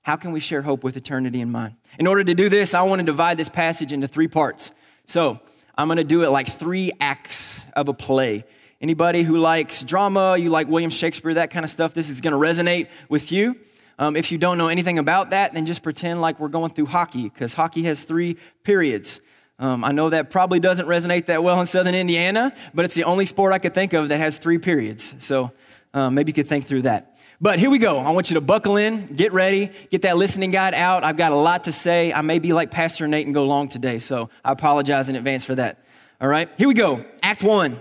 How 0.03 0.17
can 0.17 0.33
we 0.33 0.41
share 0.41 0.63
hope 0.63 0.85
with 0.85 0.97
eternity 0.97 1.41
in 1.41 1.51
mind? 1.51 1.75
In 1.99 2.07
order 2.07 2.23
to 2.23 2.35
do 2.35 2.49
this, 2.49 2.75
I 2.75 2.83
want 2.83 3.01
to 3.01 3.07
divide 3.07 3.39
this 3.39 3.49
passage 3.49 3.93
into 3.93 4.07
three 4.07 4.29
parts. 4.29 4.73
So, 5.05 5.41
I'm 5.77 5.89
going 5.89 5.97
to 5.97 6.05
do 6.05 6.23
it 6.23 6.31
like 6.31 6.49
three 6.49 6.93
acts 7.01 7.65
of 7.75 7.89
a 7.89 7.95
play. 7.95 8.45
Anybody 8.81 9.23
who 9.23 9.39
likes 9.39 9.83
drama, 9.85 10.37
you 10.37 10.51
like 10.51 10.69
William 10.69 10.91
Shakespeare, 10.91 11.35
that 11.35 11.51
kind 11.51 11.65
of 11.65 11.71
stuff, 11.71 11.95
this 11.95 12.11
is 12.11 12.21
going 12.21 12.33
to 12.33 12.39
resonate 12.39 12.89
with 13.09 13.33
you. 13.33 13.57
Um, 13.99 14.17
if 14.17 14.33
you 14.33 14.39
don't 14.39 14.59
know 14.59 14.69
anything 14.69 14.99
about 14.99 15.31
that, 15.31 15.55
then 15.55 15.67
just 15.67 15.83
pretend 15.83 16.21
like 16.21 16.41
we're 16.41 16.49
going 16.49 16.73
through 16.73 16.87
hockey, 16.87 17.25
because 17.25 17.55
hockey 17.55 17.85
has 17.85 18.03
three 18.03 18.37
periods. 18.65 19.21
Um, 19.59 19.85
I 19.85 19.93
know 19.93 20.11
that 20.11 20.31
probably 20.31 20.59
doesn't 20.59 20.87
resonate 20.87 21.27
that 21.27 21.45
well 21.45 21.61
in 21.61 21.67
southern 21.67 21.95
Indiana, 21.95 22.53
but 22.75 22.85
it's 22.85 22.95
the 22.95 23.05
only 23.05 23.25
sport 23.25 23.53
I 23.53 23.59
could 23.59 23.75
think 23.75 23.93
of 23.93 24.09
that 24.09 24.19
has 24.19 24.39
three 24.39 24.59
periods. 24.59 25.15
So 25.21 25.53
um, 25.95 26.15
maybe 26.15 26.31
you 26.31 26.35
could 26.35 26.49
think 26.49 26.67
through 26.67 26.83
that. 26.83 27.12
But 27.43 27.59
here 27.59 27.71
we 27.71 27.79
go. 27.79 27.99
I 27.99 28.11
want 28.11 28.31
you 28.31 28.35
to 28.35 28.41
buckle 28.41 28.77
in, 28.77 29.15
get 29.15 29.33
ready, 29.33 29.73
get 29.91 30.03
that 30.03 30.17
listening 30.17 30.53
guide 30.53 30.75
out. 30.75 31.03
I've 31.03 31.17
got 31.17 31.33
a 31.33 31.37
lot 31.37 31.65
to 31.65 31.73
say. 31.73 32.13
I 32.13 32.21
may 32.21 32.39
be 32.39 32.53
like 32.53 32.71
Pastor 32.71 33.09
Nate 33.09 33.27
and 33.27 33.35
go 33.35 33.45
long 33.45 33.69
today, 33.69 33.99
so 33.99 34.31
I 34.45 34.53
apologize 34.53 35.09
in 35.09 35.17
advance 35.17 35.43
for 35.43 35.57
that. 35.57 35.85
All 36.21 36.29
right, 36.29 36.49
here 36.57 36.69
we 36.69 36.75
go. 36.75 37.05
Act 37.21 37.43
one. 37.43 37.81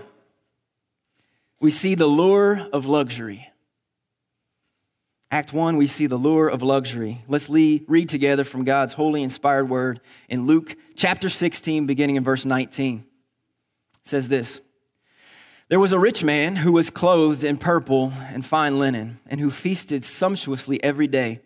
We 1.60 1.70
see 1.70 1.94
the 1.94 2.08
lure 2.08 2.68
of 2.72 2.86
luxury. 2.86 3.48
Act 5.30 5.52
one, 5.52 5.76
we 5.76 5.86
see 5.86 6.06
the 6.06 6.16
lure 6.16 6.48
of 6.48 6.64
luxury. 6.64 7.22
Let's 7.28 7.48
read 7.48 8.08
together 8.08 8.42
from 8.42 8.64
God's 8.64 8.94
holy, 8.94 9.22
inspired 9.22 9.68
word 9.68 10.00
in 10.28 10.44
Luke 10.44 10.74
chapter 10.96 11.28
16, 11.28 11.86
beginning 11.86 12.16
in 12.16 12.24
verse 12.24 12.44
19. 12.44 12.98
It 12.98 13.04
says 14.02 14.26
this 14.26 14.60
There 15.68 15.80
was 15.80 15.92
a 15.92 15.98
rich 15.98 16.22
man 16.22 16.56
who 16.56 16.72
was 16.72 16.90
clothed 16.90 17.44
in 17.44 17.56
purple 17.56 18.12
and 18.28 18.44
fine 18.44 18.78
linen, 18.78 19.20
and 19.26 19.40
who 19.40 19.50
feasted 19.50 20.04
sumptuously 20.04 20.82
every 20.82 21.06
day. 21.06 21.40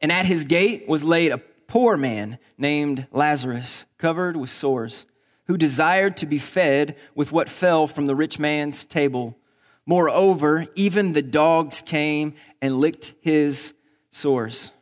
And 0.00 0.12
at 0.12 0.26
his 0.26 0.44
gate 0.44 0.88
was 0.88 1.04
laid 1.04 1.32
a 1.32 1.38
poor 1.66 1.96
man 1.96 2.38
named 2.58 3.06
Lazarus, 3.12 3.86
covered 3.98 4.36
with 4.36 4.50
sores, 4.50 5.06
who 5.46 5.56
desired 5.56 6.16
to 6.18 6.26
be 6.26 6.38
fed 6.38 6.96
with 7.14 7.32
what 7.32 7.48
fell 7.48 7.86
from 7.86 8.06
the 8.06 8.14
rich 8.14 8.38
man's 8.38 8.84
table. 8.84 9.36
Moreover, 9.84 10.66
even 10.76 11.12
the 11.12 11.22
dogs 11.22 11.82
came 11.82 12.34
and 12.62 12.78
licked 12.78 13.14
his 13.20 13.74
sores. 14.10 14.72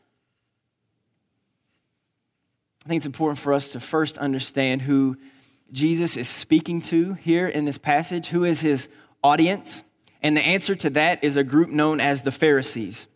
I 2.85 2.89
think 2.89 3.01
it's 3.01 3.07
important 3.07 3.39
for 3.39 3.53
us 3.53 3.69
to 3.71 3.81
first 3.81 4.19
understand 4.19 4.83
who 4.83 5.17
Jesus 5.73 6.17
is 6.17 6.29
speaking 6.29 6.81
to 6.83 7.15
here 7.15 7.47
in 7.47 7.65
this 7.65 7.79
passage. 7.79 8.29
Who 8.29 8.45
is 8.45 8.61
his 8.61 8.89
audience? 9.23 9.83
And 10.23 10.37
the 10.37 10.41
answer 10.41 10.75
to 10.77 10.91
that 10.91 11.23
is 11.23 11.37
a 11.37 11.45
group 11.45 11.71
known 11.71 12.01
as 12.01 12.23
the 12.23 12.33
Pharisees. 12.33 13.07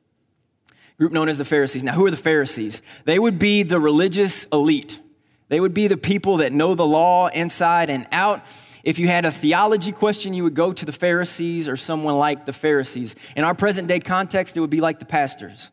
Group 0.99 1.12
known 1.12 1.28
as 1.28 1.38
the 1.38 1.44
Pharisees. 1.44 1.82
Now, 1.82 1.94
who 1.94 2.06
are 2.06 2.11
the 2.11 2.16
Pharisees? 2.16 2.82
They 3.04 3.18
would 3.18 3.38
be 3.38 3.62
the 3.62 3.80
religious 3.80 4.44
elite. 4.47 5.00
They 5.49 5.61
would 5.61 5.75
be 5.75 5.88
the 5.88 5.97
people 5.97 6.38
that 6.38 6.52
know 6.52 6.75
the 6.75 6.87
law 6.87 7.28
inside 7.28 7.90
and 7.90 8.06
out. 8.12 8.44
If 8.85 8.99
you 8.99 9.06
had 9.06 9.25
a 9.25 9.32
theology 9.32 9.92
question, 9.92 10.35
you 10.35 10.44
would 10.44 10.54
go 10.54 10.73
to 10.73 10.85
the 10.85 10.92
Pharisees 10.92 11.68
or 11.68 11.76
someone 11.76 12.18
like 12.18 12.47
the 12.47 12.52
Pharisees. 12.52 13.16
In 13.37 13.44
our 13.44 13.54
present 13.54 13.88
day 13.88 14.00
context, 14.00 14.56
it 14.56 14.61
would 14.61 14.71
be 14.71 14.80
like 14.80 14.99
the 14.99 15.04
pastors. 15.04 15.71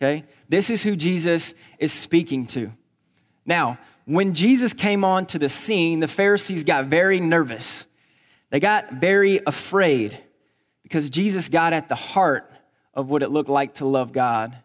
Okay? 0.00 0.24
This 0.48 0.70
is 0.70 0.82
who 0.82 0.96
Jesus 0.96 1.54
is 1.78 1.92
speaking 1.92 2.46
to. 2.48 2.72
Now, 3.44 3.78
when 4.08 4.32
Jesus 4.32 4.72
came 4.72 5.04
onto 5.04 5.38
the 5.38 5.50
scene, 5.50 6.00
the 6.00 6.08
Pharisees 6.08 6.64
got 6.64 6.86
very 6.86 7.20
nervous. 7.20 7.86
They 8.48 8.58
got 8.58 8.94
very 8.94 9.40
afraid 9.46 10.18
because 10.82 11.10
Jesus 11.10 11.50
got 11.50 11.74
at 11.74 11.90
the 11.90 11.94
heart 11.94 12.50
of 12.94 13.10
what 13.10 13.22
it 13.22 13.30
looked 13.30 13.50
like 13.50 13.74
to 13.74 13.86
love 13.86 14.12
God 14.12 14.56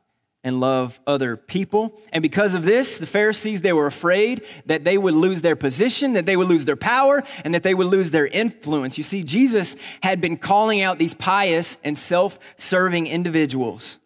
and 0.46 0.62
love 0.62 0.98
other 1.06 1.36
people. 1.36 2.00
And 2.14 2.22
because 2.22 2.56
of 2.56 2.64
this, 2.64 2.98
the 2.98 3.06
Pharisees, 3.06 3.62
they 3.62 3.74
were 3.74 3.86
afraid 3.86 4.46
that 4.66 4.86
they 4.86 4.98
would 4.98 5.14
lose 5.14 5.42
their 5.42 5.58
position, 5.58 6.14
that 6.14 6.26
they 6.26 6.38
would 6.38 6.48
lose 6.48 6.64
their 6.64 6.78
power, 6.78 7.22
and 7.44 7.54
that 7.54 7.64
they 7.64 7.74
would 7.74 7.88
lose 7.88 8.12
their 8.12 8.28
influence. 8.28 8.98
You 8.98 9.04
see, 9.04 9.24
Jesus 9.26 9.76
had 10.02 10.22
been 10.22 10.38
calling 10.38 10.82
out 10.82 11.00
these 11.00 11.14
pious 11.14 11.78
and 11.84 11.98
self 11.98 12.40
serving 12.56 13.08
individuals. 13.08 14.00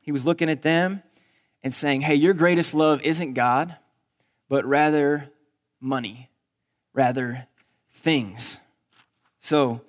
He 0.00 0.12
was 0.12 0.24
looking 0.24 0.48
at 0.48 0.62
them 0.62 1.02
and 1.64 1.74
saying, 1.74 2.02
Hey, 2.02 2.14
your 2.14 2.34
greatest 2.34 2.72
love 2.72 3.02
isn't 3.02 3.34
God, 3.34 3.74
but 4.48 4.64
rather 4.64 5.30
money, 5.80 6.30
rather 6.92 7.46
things. 7.92 8.60
So, 9.40 9.80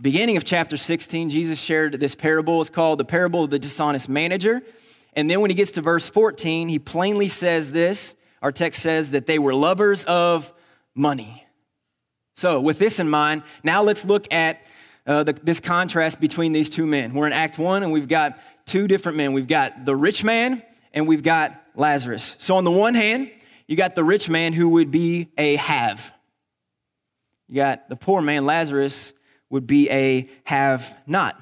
beginning 0.00 0.36
of 0.36 0.44
chapter 0.44 0.76
16, 0.76 1.30
Jesus 1.30 1.58
shared 1.58 2.00
this 2.00 2.14
parable. 2.14 2.60
It's 2.60 2.70
called 2.70 2.98
the 2.98 3.04
parable 3.04 3.44
of 3.44 3.50
the 3.50 3.58
dishonest 3.58 4.08
manager. 4.08 4.62
And 5.14 5.28
then 5.28 5.40
when 5.40 5.50
he 5.50 5.54
gets 5.54 5.72
to 5.72 5.82
verse 5.82 6.06
14, 6.06 6.68
he 6.68 6.78
plainly 6.78 7.28
says 7.28 7.72
this. 7.72 8.14
Our 8.42 8.52
text 8.52 8.82
says 8.82 9.10
that 9.10 9.26
they 9.26 9.38
were 9.38 9.52
lovers 9.52 10.04
of 10.04 10.52
money. 10.94 11.44
So, 12.34 12.60
with 12.60 12.78
this 12.78 13.00
in 13.00 13.10
mind, 13.10 13.42
now 13.62 13.82
let's 13.82 14.04
look 14.04 14.32
at 14.32 14.62
uh, 15.06 15.24
the, 15.24 15.32
this 15.34 15.60
contrast 15.60 16.20
between 16.20 16.52
these 16.52 16.70
two 16.70 16.86
men. 16.86 17.12
We're 17.12 17.26
in 17.26 17.32
Act 17.32 17.58
1, 17.58 17.82
and 17.82 17.92
we've 17.92 18.08
got 18.08 18.38
two 18.64 18.86
different 18.88 19.18
men. 19.18 19.32
We've 19.32 19.48
got 19.48 19.84
the 19.84 19.94
rich 19.94 20.24
man, 20.24 20.62
and 20.94 21.06
we've 21.06 21.22
got 21.22 21.60
Lazarus. 21.74 22.36
So, 22.38 22.56
on 22.56 22.64
the 22.64 22.70
one 22.70 22.94
hand, 22.94 23.30
you 23.70 23.76
got 23.76 23.94
the 23.94 24.02
rich 24.02 24.28
man 24.28 24.52
who 24.52 24.68
would 24.70 24.90
be 24.90 25.28
a 25.38 25.54
have. 25.54 26.12
You 27.48 27.54
got 27.54 27.88
the 27.88 27.94
poor 27.94 28.20
man, 28.20 28.44
Lazarus, 28.44 29.14
would 29.48 29.64
be 29.64 29.88
a 29.92 30.28
have 30.42 30.98
not. 31.06 31.36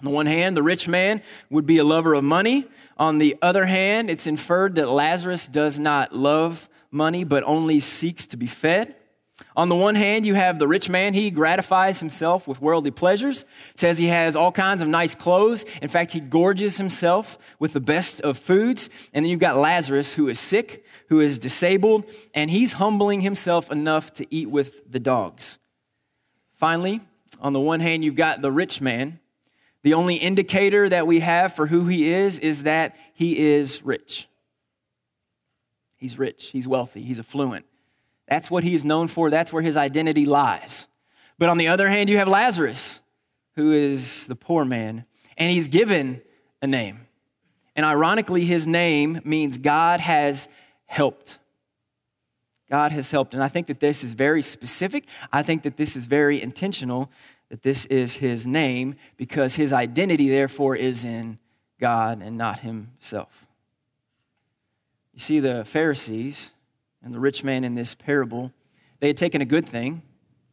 On 0.00 0.04
the 0.04 0.10
one 0.10 0.26
hand, 0.26 0.56
the 0.56 0.64
rich 0.64 0.88
man 0.88 1.22
would 1.48 1.64
be 1.64 1.78
a 1.78 1.84
lover 1.84 2.14
of 2.14 2.24
money. 2.24 2.66
On 2.96 3.18
the 3.18 3.36
other 3.40 3.66
hand, 3.66 4.10
it's 4.10 4.26
inferred 4.26 4.74
that 4.74 4.88
Lazarus 4.88 5.46
does 5.46 5.78
not 5.78 6.12
love 6.12 6.68
money, 6.90 7.22
but 7.22 7.44
only 7.44 7.78
seeks 7.78 8.26
to 8.26 8.36
be 8.36 8.48
fed. 8.48 8.96
On 9.56 9.68
the 9.68 9.76
one 9.76 9.94
hand, 9.94 10.26
you 10.26 10.34
have 10.34 10.58
the 10.58 10.66
rich 10.66 10.88
man. 10.88 11.14
He 11.14 11.30
gratifies 11.30 12.00
himself 12.00 12.48
with 12.48 12.60
worldly 12.60 12.90
pleasures, 12.90 13.44
says 13.76 13.96
he 13.96 14.06
has 14.06 14.34
all 14.34 14.50
kinds 14.50 14.82
of 14.82 14.88
nice 14.88 15.14
clothes. 15.14 15.64
In 15.80 15.88
fact, 15.88 16.10
he 16.10 16.18
gorges 16.18 16.78
himself 16.78 17.38
with 17.60 17.74
the 17.74 17.80
best 17.80 18.20
of 18.22 18.38
foods. 18.38 18.90
And 19.12 19.24
then 19.24 19.30
you've 19.30 19.38
got 19.38 19.56
Lazarus, 19.56 20.14
who 20.14 20.26
is 20.26 20.40
sick, 20.40 20.84
who 21.08 21.20
is 21.20 21.38
disabled, 21.38 22.04
and 22.34 22.50
he's 22.50 22.74
humbling 22.74 23.20
himself 23.20 23.70
enough 23.70 24.12
to 24.14 24.26
eat 24.34 24.50
with 24.50 24.90
the 24.90 25.00
dogs. 25.00 25.58
Finally, 26.56 27.00
on 27.40 27.52
the 27.52 27.60
one 27.60 27.80
hand, 27.80 28.04
you've 28.04 28.14
got 28.14 28.42
the 28.42 28.52
rich 28.52 28.80
man. 28.80 29.20
The 29.82 29.94
only 29.94 30.16
indicator 30.16 30.88
that 30.88 31.06
we 31.06 31.20
have 31.20 31.54
for 31.54 31.66
who 31.66 31.86
he 31.86 32.12
is 32.12 32.38
is 32.38 32.64
that 32.64 32.96
he 33.14 33.38
is 33.38 33.82
rich. 33.82 34.28
He's 35.96 36.18
rich, 36.18 36.50
he's 36.50 36.68
wealthy, 36.68 37.02
he's 37.02 37.18
affluent. 37.18 37.64
That's 38.28 38.50
what 38.50 38.64
he 38.64 38.74
is 38.74 38.84
known 38.84 39.08
for, 39.08 39.30
that's 39.30 39.52
where 39.52 39.62
his 39.62 39.76
identity 39.76 40.26
lies. 40.26 40.88
But 41.38 41.48
on 41.48 41.58
the 41.58 41.68
other 41.68 41.88
hand, 41.88 42.10
you 42.10 42.18
have 42.18 42.28
Lazarus, 42.28 43.00
who 43.56 43.72
is 43.72 44.26
the 44.26 44.36
poor 44.36 44.64
man, 44.64 45.04
and 45.36 45.50
he's 45.50 45.68
given 45.68 46.20
a 46.60 46.66
name. 46.66 47.06
And 47.74 47.86
ironically, 47.86 48.44
his 48.44 48.66
name 48.66 49.20
means 49.24 49.56
God 49.56 50.00
has 50.00 50.48
helped. 50.88 51.38
God 52.68 52.92
has 52.92 53.10
helped. 53.10 53.34
And 53.34 53.42
I 53.42 53.48
think 53.48 53.68
that 53.68 53.80
this 53.80 54.02
is 54.02 54.14
very 54.14 54.42
specific. 54.42 55.06
I 55.32 55.42
think 55.42 55.62
that 55.62 55.76
this 55.76 55.96
is 55.96 56.06
very 56.06 56.42
intentional, 56.42 57.10
that 57.50 57.62
this 57.62 57.86
is 57.86 58.16
his 58.16 58.46
name, 58.46 58.96
because 59.16 59.54
his 59.54 59.72
identity, 59.72 60.28
therefore, 60.28 60.74
is 60.74 61.04
in 61.04 61.38
God 61.80 62.20
and 62.20 62.36
not 62.36 62.60
himself. 62.60 63.46
You 65.14 65.20
see, 65.20 65.40
the 65.40 65.64
Pharisees 65.64 66.52
and 67.02 67.14
the 67.14 67.20
rich 67.20 67.44
man 67.44 67.64
in 67.64 67.74
this 67.74 67.94
parable, 67.94 68.52
they 69.00 69.06
had 69.06 69.16
taken 69.16 69.40
a 69.40 69.46
good 69.46 69.66
thing, 69.66 70.02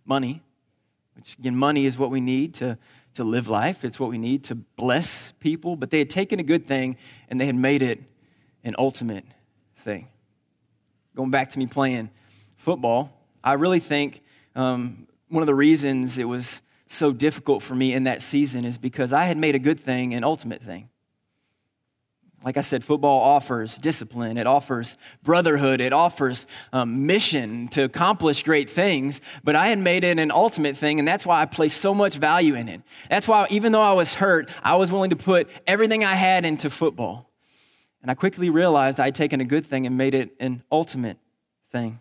money, 0.05 0.43
which 1.15 1.37
again, 1.37 1.55
money 1.55 1.85
is 1.85 1.97
what 1.97 2.11
we 2.11 2.21
need 2.21 2.53
to, 2.55 2.77
to 3.15 3.23
live 3.23 3.47
life, 3.47 3.83
it's 3.83 3.99
what 3.99 4.09
we 4.09 4.17
need 4.17 4.43
to 4.45 4.55
bless 4.55 5.31
people, 5.39 5.75
but 5.75 5.91
they 5.91 5.99
had 5.99 6.09
taken 6.09 6.39
a 6.39 6.43
good 6.43 6.65
thing 6.65 6.97
and 7.29 7.39
they 7.39 7.45
had 7.45 7.55
made 7.55 7.81
it 7.81 8.01
an 8.63 8.75
ultimate 8.77 9.25
thing 9.77 10.07
going 11.15 11.31
back 11.31 11.49
to 11.51 11.59
me 11.59 11.65
playing 11.65 12.09
football, 12.57 13.11
I 13.43 13.53
really 13.53 13.79
think 13.79 14.21
um, 14.55 15.07
one 15.29 15.41
of 15.41 15.47
the 15.47 15.55
reasons 15.55 16.17
it 16.17 16.25
was 16.25 16.61
so 16.87 17.11
difficult 17.11 17.63
for 17.63 17.75
me 17.75 17.93
in 17.93 18.03
that 18.03 18.21
season 18.21 18.65
is 18.65 18.77
because 18.77 19.11
I 19.11 19.25
had 19.25 19.37
made 19.37 19.55
a 19.55 19.59
good 19.59 19.79
thing 19.79 20.13
an 20.13 20.23
ultimate 20.23 20.61
thing. 20.61 20.89
Like 22.43 22.57
I 22.57 22.61
said, 22.61 22.83
football 22.83 23.21
offers 23.21 23.79
discipline, 23.79 24.37
it 24.37 24.45
offers 24.45 24.97
brotherhood, 25.23 25.81
it 25.81 25.93
offers 25.93 26.45
um, 26.71 27.07
mission 27.07 27.69
to 27.69 27.83
accomplish 27.83 28.43
great 28.43 28.69
things, 28.69 29.19
but 29.43 29.55
I 29.55 29.69
had 29.69 29.79
made 29.79 30.03
it 30.03 30.19
an 30.19 30.29
ultimate 30.29 30.77
thing, 30.77 30.99
and 30.99 31.07
that's 31.07 31.25
why 31.25 31.41
I 31.41 31.45
placed 31.45 31.81
so 31.81 31.95
much 31.95 32.17
value 32.17 32.53
in 32.53 32.69
it. 32.69 32.81
That's 33.09 33.27
why, 33.27 33.47
even 33.49 33.71
though 33.71 33.81
I 33.81 33.93
was 33.93 34.13
hurt, 34.13 34.47
I 34.61 34.75
was 34.75 34.91
willing 34.91 35.09
to 35.09 35.15
put 35.15 35.49
everything 35.65 36.03
I 36.03 36.13
had 36.13 36.45
into 36.45 36.69
football. 36.69 37.31
And 38.05 38.11
I 38.11 38.13
quickly 38.13 38.51
realized 38.51 38.99
I'd 38.99 39.15
taken 39.15 39.41
a 39.41 39.45
good 39.45 39.65
thing 39.65 39.87
and 39.87 39.97
made 39.97 40.13
it 40.13 40.35
an 40.39 40.61
ultimate 40.71 41.17
thing. 41.71 41.99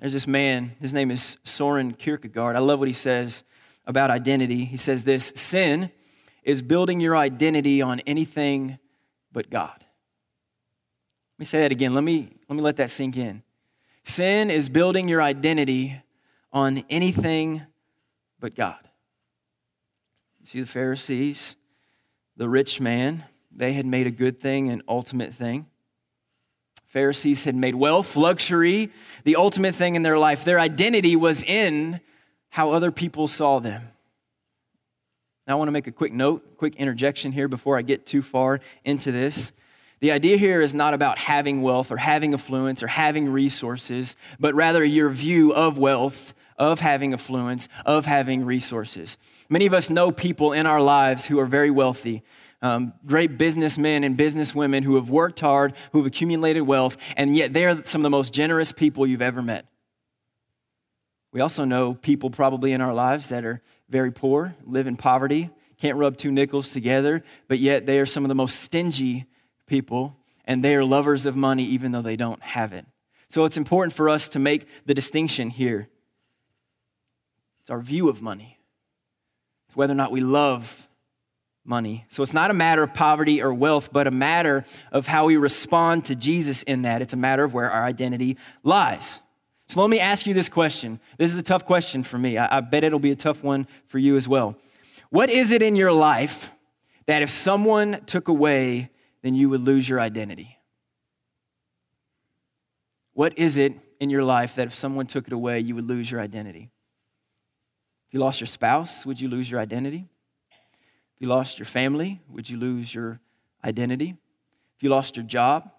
There's 0.00 0.12
this 0.12 0.26
man, 0.26 0.74
his 0.80 0.92
name 0.92 1.12
is 1.12 1.38
Soren 1.44 1.92
Kierkegaard. 1.92 2.56
I 2.56 2.58
love 2.58 2.80
what 2.80 2.88
he 2.88 2.94
says 2.94 3.44
about 3.86 4.10
identity. 4.10 4.64
He 4.64 4.76
says 4.76 5.04
this 5.04 5.32
sin 5.36 5.92
is 6.42 6.62
building 6.62 6.98
your 6.98 7.16
identity 7.16 7.80
on 7.80 8.00
anything 8.08 8.80
but 9.30 9.50
God. 9.50 9.76
Let 9.78 11.38
me 11.38 11.44
say 11.44 11.60
that 11.60 11.70
again. 11.70 11.94
Let 11.94 12.02
me, 12.02 12.30
let 12.48 12.56
me 12.56 12.62
let 12.62 12.76
that 12.78 12.90
sink 12.90 13.16
in. 13.16 13.44
Sin 14.02 14.50
is 14.50 14.68
building 14.68 15.08
your 15.08 15.22
identity 15.22 16.02
on 16.52 16.82
anything 16.90 17.62
but 18.40 18.56
God. 18.56 18.88
You 20.40 20.48
see 20.48 20.60
the 20.60 20.66
Pharisees, 20.66 21.54
the 22.36 22.48
rich 22.48 22.80
man, 22.80 23.26
they 23.54 23.72
had 23.72 23.86
made 23.86 24.06
a 24.06 24.10
good 24.10 24.40
thing 24.40 24.68
an 24.68 24.82
ultimate 24.88 25.34
thing. 25.34 25.66
Pharisees 26.86 27.44
had 27.44 27.54
made 27.54 27.76
wealth, 27.76 28.16
luxury, 28.16 28.90
the 29.24 29.36
ultimate 29.36 29.74
thing 29.74 29.94
in 29.94 30.02
their 30.02 30.18
life. 30.18 30.44
Their 30.44 30.58
identity 30.58 31.14
was 31.14 31.44
in 31.44 32.00
how 32.50 32.72
other 32.72 32.90
people 32.90 33.28
saw 33.28 33.60
them. 33.60 33.92
Now, 35.46 35.54
I 35.54 35.58
want 35.58 35.68
to 35.68 35.72
make 35.72 35.86
a 35.86 35.92
quick 35.92 36.12
note, 36.12 36.56
quick 36.56 36.76
interjection 36.76 37.32
here 37.32 37.48
before 37.48 37.78
I 37.78 37.82
get 37.82 38.06
too 38.06 38.22
far 38.22 38.60
into 38.84 39.12
this. 39.12 39.52
The 40.00 40.12
idea 40.12 40.36
here 40.36 40.60
is 40.60 40.74
not 40.74 40.94
about 40.94 41.18
having 41.18 41.62
wealth 41.62 41.92
or 41.92 41.98
having 41.98 42.34
affluence 42.34 42.82
or 42.82 42.86
having 42.88 43.28
resources, 43.28 44.16
but 44.38 44.54
rather 44.54 44.82
your 44.82 45.10
view 45.10 45.52
of 45.52 45.76
wealth, 45.78 46.34
of 46.56 46.80
having 46.80 47.12
affluence, 47.12 47.68
of 47.84 48.06
having 48.06 48.44
resources. 48.44 49.18
Many 49.48 49.66
of 49.66 49.74
us 49.74 49.90
know 49.90 50.10
people 50.10 50.52
in 50.52 50.66
our 50.66 50.80
lives 50.80 51.26
who 51.26 51.38
are 51.38 51.46
very 51.46 51.70
wealthy, 51.70 52.22
um, 52.62 52.92
great 53.06 53.38
businessmen 53.38 54.04
and 54.04 54.18
businesswomen 54.18 54.84
who 54.84 54.96
have 54.96 55.08
worked 55.08 55.40
hard, 55.40 55.72
who 55.92 55.98
have 55.98 56.06
accumulated 56.06 56.62
wealth, 56.64 56.96
and 57.16 57.36
yet 57.36 57.52
they're 57.52 57.84
some 57.86 58.00
of 58.00 58.04
the 58.04 58.10
most 58.10 58.32
generous 58.32 58.72
people 58.72 59.06
you've 59.06 59.22
ever 59.22 59.40
met. 59.40 59.66
We 61.32 61.40
also 61.40 61.64
know 61.64 61.94
people 61.94 62.30
probably 62.30 62.72
in 62.72 62.80
our 62.80 62.92
lives 62.92 63.28
that 63.28 63.44
are 63.44 63.62
very 63.88 64.12
poor, 64.12 64.56
live 64.64 64.86
in 64.86 64.96
poverty, 64.96 65.50
can't 65.78 65.96
rub 65.96 66.16
two 66.16 66.30
nickels 66.30 66.72
together, 66.72 67.22
but 67.48 67.58
yet 67.58 67.86
they 67.86 67.98
are 67.98 68.06
some 68.06 68.24
of 68.24 68.28
the 68.28 68.34
most 68.34 68.60
stingy 68.60 69.26
people, 69.66 70.16
and 70.44 70.62
they 70.62 70.74
are 70.74 70.84
lovers 70.84 71.26
of 71.26 71.36
money 71.36 71.64
even 71.64 71.92
though 71.92 72.02
they 72.02 72.16
don't 72.16 72.42
have 72.42 72.72
it. 72.72 72.84
So 73.30 73.44
it's 73.44 73.56
important 73.56 73.94
for 73.94 74.08
us 74.08 74.28
to 74.30 74.38
make 74.38 74.66
the 74.84 74.94
distinction 74.94 75.50
here. 75.50 75.88
It's 77.60 77.70
our 77.70 77.80
view 77.80 78.08
of 78.08 78.20
money, 78.20 78.58
it's 79.68 79.76
whether 79.76 79.92
or 79.92 79.96
not 79.96 80.12
we 80.12 80.20
love 80.20 80.88
money. 81.70 82.04
So 82.10 82.22
it's 82.22 82.34
not 82.34 82.50
a 82.50 82.54
matter 82.54 82.82
of 82.82 82.92
poverty 82.92 83.40
or 83.40 83.54
wealth, 83.54 83.90
but 83.92 84.06
a 84.06 84.10
matter 84.10 84.66
of 84.90 85.06
how 85.06 85.26
we 85.26 85.36
respond 85.36 86.04
to 86.06 86.16
Jesus 86.16 86.64
in 86.64 86.82
that. 86.82 87.00
It's 87.00 87.14
a 87.14 87.16
matter 87.16 87.44
of 87.44 87.54
where 87.54 87.70
our 87.70 87.84
identity 87.84 88.36
lies. 88.62 89.20
So 89.68 89.80
let 89.80 89.88
me 89.88 90.00
ask 90.00 90.26
you 90.26 90.34
this 90.34 90.48
question. 90.48 90.98
This 91.16 91.32
is 91.32 91.38
a 91.38 91.44
tough 91.44 91.64
question 91.64 92.02
for 92.02 92.18
me. 92.18 92.36
I, 92.36 92.58
I 92.58 92.60
bet 92.60 92.82
it'll 92.82 92.98
be 92.98 93.12
a 93.12 93.16
tough 93.16 93.44
one 93.44 93.68
for 93.86 93.98
you 93.98 94.16
as 94.16 94.26
well. 94.26 94.56
What 95.10 95.30
is 95.30 95.52
it 95.52 95.62
in 95.62 95.76
your 95.76 95.92
life 95.92 96.50
that 97.06 97.22
if 97.22 97.30
someone 97.30 98.04
took 98.04 98.26
away, 98.26 98.90
then 99.22 99.34
you 99.34 99.48
would 99.48 99.60
lose 99.60 99.88
your 99.88 100.00
identity? 100.00 100.58
What 103.12 103.38
is 103.38 103.56
it 103.56 103.74
in 104.00 104.10
your 104.10 104.24
life 104.24 104.56
that 104.56 104.66
if 104.66 104.74
someone 104.74 105.06
took 105.06 105.28
it 105.28 105.32
away, 105.32 105.60
you 105.60 105.76
would 105.76 105.86
lose 105.86 106.10
your 106.10 106.20
identity? 106.20 106.72
If 108.08 108.14
you 108.14 108.20
lost 108.20 108.40
your 108.40 108.48
spouse, 108.48 109.06
would 109.06 109.20
you 109.20 109.28
lose 109.28 109.48
your 109.48 109.60
identity? 109.60 110.08
If 111.20 111.24
you 111.24 111.28
lost 111.28 111.58
your 111.58 111.66
family, 111.66 112.18
would 112.30 112.48
you 112.48 112.56
lose 112.56 112.94
your 112.94 113.20
identity? 113.62 114.16
If 114.78 114.82
you 114.82 114.88
lost 114.88 115.18
your 115.18 115.26
job, 115.26 115.70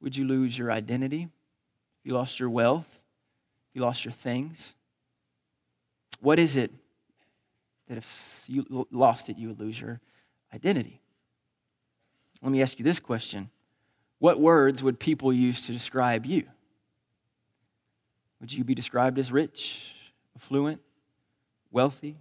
would 0.00 0.16
you 0.16 0.24
lose 0.24 0.56
your 0.56 0.70
identity? 0.70 1.22
If 1.24 2.04
you 2.04 2.14
lost 2.14 2.38
your 2.38 2.48
wealth, 2.48 2.86
if 3.68 3.74
you 3.74 3.82
lost 3.82 4.04
your 4.04 4.12
things? 4.12 4.76
What 6.20 6.38
is 6.38 6.54
it 6.54 6.70
that 7.88 7.98
if 7.98 8.44
you 8.46 8.86
lost 8.92 9.28
it, 9.28 9.36
you 9.36 9.48
would 9.48 9.58
lose 9.58 9.80
your 9.80 10.00
identity? 10.54 11.00
Let 12.40 12.52
me 12.52 12.62
ask 12.62 12.78
you 12.78 12.84
this 12.84 13.00
question 13.00 13.50
What 14.20 14.38
words 14.38 14.84
would 14.84 15.00
people 15.00 15.32
use 15.32 15.66
to 15.66 15.72
describe 15.72 16.24
you? 16.24 16.44
Would 18.40 18.52
you 18.52 18.62
be 18.62 18.76
described 18.76 19.18
as 19.18 19.32
rich, 19.32 19.96
affluent, 20.36 20.80
wealthy? 21.72 22.18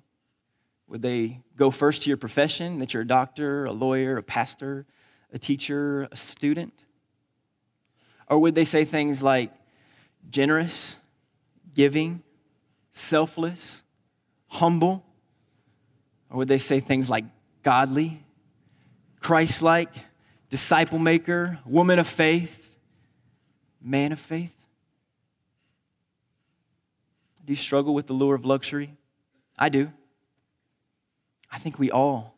Would 0.88 1.02
they 1.02 1.42
go 1.58 1.72
first 1.72 2.04
to 2.04 2.10
your 2.10 2.18
profession, 2.18 2.80
that 2.80 2.94
you're 2.94 3.04
a 3.04 3.08
doctor, 3.08 3.66
a 3.66 3.72
lawyer, 3.72 4.18
a 4.18 4.24
pastor, 4.24 4.86
a 5.34 5.40
teacher, 5.40 6.08
a 6.12 6.18
student? 6.18 6.74
Or 8.28 8.40
would 8.40 8.56
they 8.56 8.66
say 8.66 8.86
things 8.86 9.22
like 9.24 9.52
generous, 10.30 11.00
giving, 11.74 12.22
selfless, 12.92 13.84
humble? 14.48 15.04
Or 16.30 16.38
would 16.38 16.48
they 16.48 16.58
say 16.58 16.80
things 16.80 17.10
like 17.10 17.26
godly, 17.64 18.24
Christ 19.20 19.62
like, 19.62 19.90
disciple 20.50 21.00
maker, 21.00 21.60
woman 21.66 22.00
of 22.00 22.08
faith, 22.08 22.78
man 23.82 24.12
of 24.12 24.20
faith? 24.20 24.54
Do 27.44 27.52
you 27.52 27.58
struggle 27.58 27.94
with 27.94 28.08
the 28.08 28.14
lure 28.14 28.36
of 28.36 28.46
luxury? 28.46 28.96
I 29.58 29.70
do. 29.70 29.92
I 31.56 31.58
think 31.58 31.80
we 31.80 31.90
all 31.90 32.36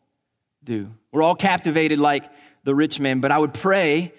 do. 0.62 0.94
We're 1.10 1.24
all 1.24 1.34
captivated 1.34 1.98
like 1.98 2.30
the 2.62 2.72
rich 2.72 3.00
man, 3.00 3.18
but 3.18 3.32
I 3.32 3.38
would 3.38 3.52
pray 3.52 4.14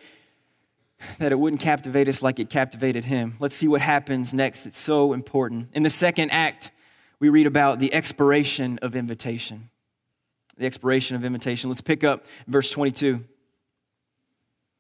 that 1.20 1.32
it 1.32 1.40
wouldn't 1.40 1.62
captivate 1.62 2.10
us 2.10 2.22
like 2.22 2.38
it 2.38 2.50
captivated 2.50 3.06
him. 3.06 3.38
Let's 3.40 3.56
see 3.56 3.70
what 3.70 3.80
happens 3.80 4.34
next. 4.34 4.66
It's 4.66 4.78
so 4.78 5.14
important. 5.14 5.70
In 5.72 5.84
the 5.84 5.90
second 5.90 6.32
act, 6.32 6.72
we 7.18 7.30
read 7.30 7.48
about 7.48 7.80
the 7.80 7.94
expiration 7.94 8.78
of 8.82 8.94
invitation. 8.94 9.70
The 10.58 10.66
expiration 10.66 11.16
of 11.16 11.24
invitation. 11.24 11.70
Let's 11.70 11.80
pick 11.80 12.04
up 12.04 12.26
verse 12.46 12.70
22. 12.70 13.24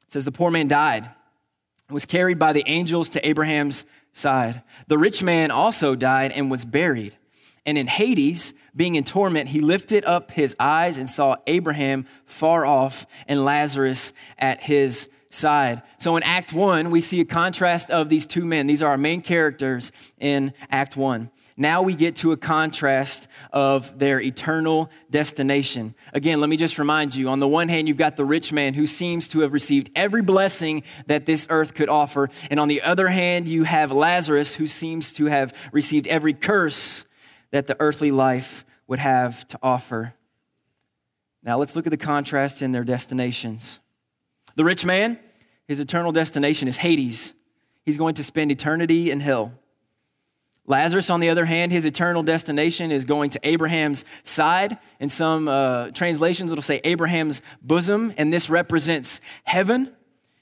It 0.05 0.11
says, 0.11 0.25
The 0.25 0.33
poor 0.33 0.51
man 0.51 0.67
died 0.67 1.03
and 1.87 1.93
was 1.93 2.05
carried 2.05 2.37
by 2.37 2.51
the 2.51 2.65
angels 2.67 3.07
to 3.09 3.25
Abraham's 3.25 3.85
side. 4.11 4.63
The 4.87 4.97
rich 4.97 5.23
man 5.23 5.49
also 5.49 5.95
died 5.95 6.33
and 6.33 6.51
was 6.51 6.65
buried. 6.65 7.15
And 7.69 7.77
in 7.77 7.85
Hades, 7.85 8.55
being 8.75 8.95
in 8.95 9.03
torment, 9.03 9.49
he 9.49 9.61
lifted 9.61 10.03
up 10.03 10.31
his 10.31 10.55
eyes 10.59 10.97
and 10.97 11.07
saw 11.07 11.35
Abraham 11.45 12.07
far 12.25 12.65
off 12.65 13.05
and 13.27 13.45
Lazarus 13.45 14.11
at 14.39 14.63
his 14.63 15.07
side. 15.29 15.83
So 15.99 16.17
in 16.17 16.23
Act 16.23 16.51
1, 16.51 16.89
we 16.89 16.99
see 16.99 17.19
a 17.19 17.25
contrast 17.25 17.91
of 17.91 18.09
these 18.09 18.25
two 18.25 18.43
men. 18.43 18.65
These 18.65 18.81
are 18.81 18.89
our 18.89 18.97
main 18.97 19.21
characters 19.21 19.91
in 20.17 20.51
Act 20.71 20.97
1. 20.97 21.29
Now 21.57 21.83
we 21.83 21.93
get 21.93 22.15
to 22.15 22.31
a 22.31 22.37
contrast 22.37 23.27
of 23.53 23.99
their 23.99 24.19
eternal 24.19 24.89
destination. 25.11 25.93
Again, 26.11 26.41
let 26.41 26.49
me 26.49 26.57
just 26.57 26.79
remind 26.79 27.13
you 27.13 27.29
on 27.29 27.39
the 27.39 27.47
one 27.47 27.69
hand, 27.69 27.87
you've 27.87 27.97
got 27.97 28.15
the 28.15 28.25
rich 28.25 28.51
man 28.51 28.73
who 28.73 28.87
seems 28.87 29.27
to 29.27 29.41
have 29.41 29.53
received 29.53 29.91
every 29.95 30.23
blessing 30.23 30.81
that 31.05 31.27
this 31.27 31.45
earth 31.51 31.75
could 31.75 31.89
offer. 31.89 32.31
And 32.49 32.59
on 32.59 32.67
the 32.67 32.81
other 32.81 33.09
hand, 33.09 33.47
you 33.47 33.63
have 33.65 33.91
Lazarus 33.91 34.55
who 34.55 34.65
seems 34.65 35.13
to 35.13 35.25
have 35.27 35.53
received 35.71 36.07
every 36.07 36.33
curse 36.33 37.05
that 37.51 37.67
the 37.67 37.75
earthly 37.79 38.11
life 38.11 38.65
would 38.87 38.99
have 38.99 39.47
to 39.49 39.59
offer. 39.61 40.13
Now 41.43 41.57
let's 41.57 41.75
look 41.75 41.87
at 41.87 41.91
the 41.91 41.97
contrast 41.97 42.61
in 42.61 42.71
their 42.71 42.83
destinations. 42.83 43.79
The 44.55 44.63
rich 44.63 44.83
man, 44.83 45.19
his 45.67 45.79
eternal 45.79 46.11
destination 46.11 46.67
is 46.67 46.77
Hades. 46.77 47.33
He's 47.85 47.97
going 47.97 48.15
to 48.15 48.23
spend 48.23 48.51
eternity 48.51 49.09
in 49.11 49.19
hell. 49.19 49.53
Lazarus, 50.69 51.09
on 51.09 51.19
the 51.19 51.29
other 51.29 51.45
hand, 51.45 51.71
his 51.71 51.85
eternal 51.85 52.21
destination 52.21 52.91
is 52.91 53.03
going 53.03 53.31
to 53.31 53.39
Abraham's 53.41 54.05
side. 54.23 54.77
In 54.99 55.09
some 55.09 55.47
uh, 55.47 55.89
translations, 55.91 56.51
it'll 56.51 56.61
say 56.61 56.79
Abraham's 56.83 57.41
bosom, 57.59 58.13
and 58.17 58.31
this 58.31 58.51
represents 58.51 59.19
heaven. 59.45 59.91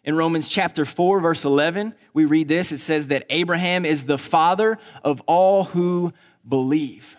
In 0.03 0.17
Romans 0.17 0.49
chapter 0.49 0.83
4, 0.83 1.21
verse 1.21 1.45
11, 1.45 1.93
we 2.13 2.25
read 2.25 2.49
this. 2.49 2.73
It 2.73 2.79
says 2.79 3.07
that 3.07 3.25
Abraham 3.29 3.85
is 3.85 4.03
the 4.03 4.17
father 4.17 4.77
of 5.01 5.21
all 5.27 5.65
who 5.65 6.11
believe. 6.47 7.17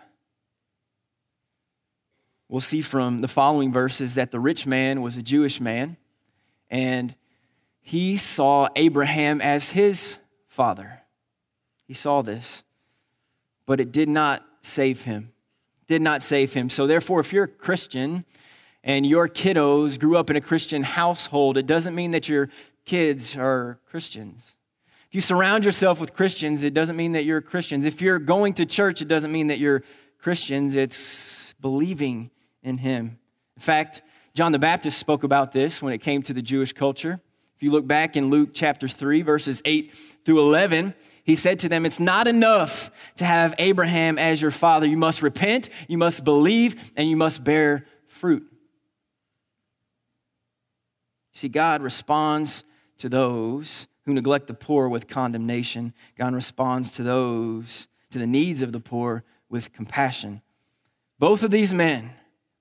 We'll 2.48 2.60
see 2.60 2.80
from 2.80 3.18
the 3.18 3.28
following 3.28 3.72
verses 3.72 4.14
that 4.14 4.30
the 4.30 4.40
rich 4.40 4.66
man 4.66 5.02
was 5.02 5.16
a 5.16 5.22
Jewish 5.22 5.60
man, 5.60 5.98
and 6.70 7.14
he 7.80 8.16
saw 8.16 8.68
Abraham 8.74 9.40
as 9.40 9.70
his 9.70 10.18
father. 10.46 11.02
He 11.86 11.94
saw 11.94 12.22
this, 12.22 12.62
but 13.66 13.80
it 13.80 13.92
did 13.92 14.08
not 14.08 14.46
save 14.62 15.02
him. 15.02 15.32
Did 15.86 16.02
not 16.02 16.22
save 16.22 16.52
him. 16.52 16.68
So, 16.68 16.86
therefore, 16.86 17.20
if 17.20 17.32
you're 17.32 17.44
a 17.44 17.48
Christian 17.48 18.24
and 18.84 19.06
your 19.06 19.26
kiddos 19.26 19.98
grew 19.98 20.16
up 20.16 20.28
in 20.28 20.36
a 20.36 20.40
Christian 20.40 20.82
household, 20.82 21.56
it 21.56 21.66
doesn't 21.66 21.94
mean 21.94 22.10
that 22.10 22.28
your 22.28 22.50
kids 22.84 23.36
are 23.36 23.78
Christians. 23.90 24.57
If 25.08 25.14
you 25.14 25.20
surround 25.22 25.64
yourself 25.64 26.00
with 26.00 26.12
Christians, 26.12 26.62
it 26.62 26.74
doesn't 26.74 26.96
mean 26.96 27.12
that 27.12 27.24
you're 27.24 27.40
Christians. 27.40 27.86
If 27.86 28.02
you're 28.02 28.18
going 28.18 28.52
to 28.54 28.66
church, 28.66 29.00
it 29.00 29.08
doesn't 29.08 29.32
mean 29.32 29.46
that 29.46 29.58
you're 29.58 29.82
Christians. 30.18 30.74
It's 30.76 31.54
believing 31.62 32.30
in 32.62 32.76
Him. 32.76 33.18
In 33.56 33.62
fact, 33.62 34.02
John 34.34 34.52
the 34.52 34.58
Baptist 34.58 34.98
spoke 34.98 35.24
about 35.24 35.52
this 35.52 35.80
when 35.80 35.94
it 35.94 35.98
came 35.98 36.22
to 36.24 36.34
the 36.34 36.42
Jewish 36.42 36.74
culture. 36.74 37.20
If 37.56 37.62
you 37.62 37.70
look 37.70 37.86
back 37.86 38.16
in 38.16 38.28
Luke 38.28 38.50
chapter 38.52 38.86
3, 38.86 39.22
verses 39.22 39.62
8 39.64 39.94
through 40.26 40.40
11, 40.40 40.94
he 41.24 41.34
said 41.34 41.58
to 41.60 41.70
them, 41.70 41.86
It's 41.86 41.98
not 41.98 42.28
enough 42.28 42.90
to 43.16 43.24
have 43.24 43.54
Abraham 43.58 44.18
as 44.18 44.42
your 44.42 44.50
father. 44.50 44.86
You 44.86 44.98
must 44.98 45.22
repent, 45.22 45.70
you 45.88 45.96
must 45.96 46.22
believe, 46.22 46.92
and 46.96 47.08
you 47.08 47.16
must 47.16 47.42
bear 47.42 47.86
fruit. 48.06 48.46
See, 51.32 51.48
God 51.48 51.82
responds 51.82 52.64
to 52.98 53.08
those 53.08 53.88
who 54.08 54.14
neglect 54.14 54.46
the 54.46 54.54
poor 54.54 54.88
with 54.88 55.06
condemnation. 55.06 55.92
God 56.16 56.34
responds 56.34 56.88
to 56.92 57.02
those, 57.02 57.88
to 58.10 58.18
the 58.18 58.26
needs 58.26 58.62
of 58.62 58.72
the 58.72 58.80
poor 58.80 59.22
with 59.50 59.70
compassion. 59.74 60.40
Both 61.18 61.42
of 61.42 61.50
these 61.50 61.74
men, 61.74 62.12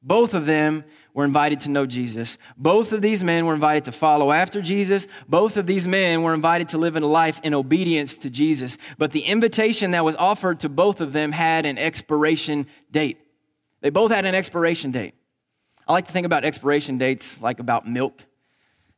both 0.03 0.33
of 0.33 0.45
them 0.45 0.83
were 1.13 1.23
invited 1.23 1.61
to 1.61 1.69
know 1.69 1.85
Jesus. 1.85 2.37
Both 2.57 2.91
of 2.91 3.01
these 3.01 3.23
men 3.23 3.45
were 3.45 3.53
invited 3.53 3.85
to 3.85 3.93
follow 3.93 4.33
after 4.33 4.61
Jesus. 4.61 5.07
Both 5.29 5.55
of 5.55 5.67
these 5.67 5.87
men 5.87 6.21
were 6.21 6.33
invited 6.33 6.67
to 6.69 6.77
live 6.77 6.97
in 6.97 7.03
a 7.03 7.07
life 7.07 7.39
in 7.43 7.53
obedience 7.53 8.17
to 8.17 8.29
Jesus. 8.29 8.77
But 8.97 9.13
the 9.13 9.21
invitation 9.21 9.91
that 9.91 10.03
was 10.03 10.17
offered 10.17 10.59
to 10.59 10.69
both 10.69 10.99
of 10.99 11.13
them 11.13 11.31
had 11.31 11.65
an 11.65 11.77
expiration 11.77 12.67
date. 12.91 13.19
They 13.79 13.89
both 13.89 14.11
had 14.11 14.25
an 14.25 14.35
expiration 14.35 14.91
date. 14.91 15.13
I 15.87 15.93
like 15.93 16.07
to 16.07 16.11
think 16.11 16.25
about 16.25 16.43
expiration 16.43 16.97
dates 16.97 17.41
like 17.41 17.61
about 17.61 17.87
milk. 17.87 18.21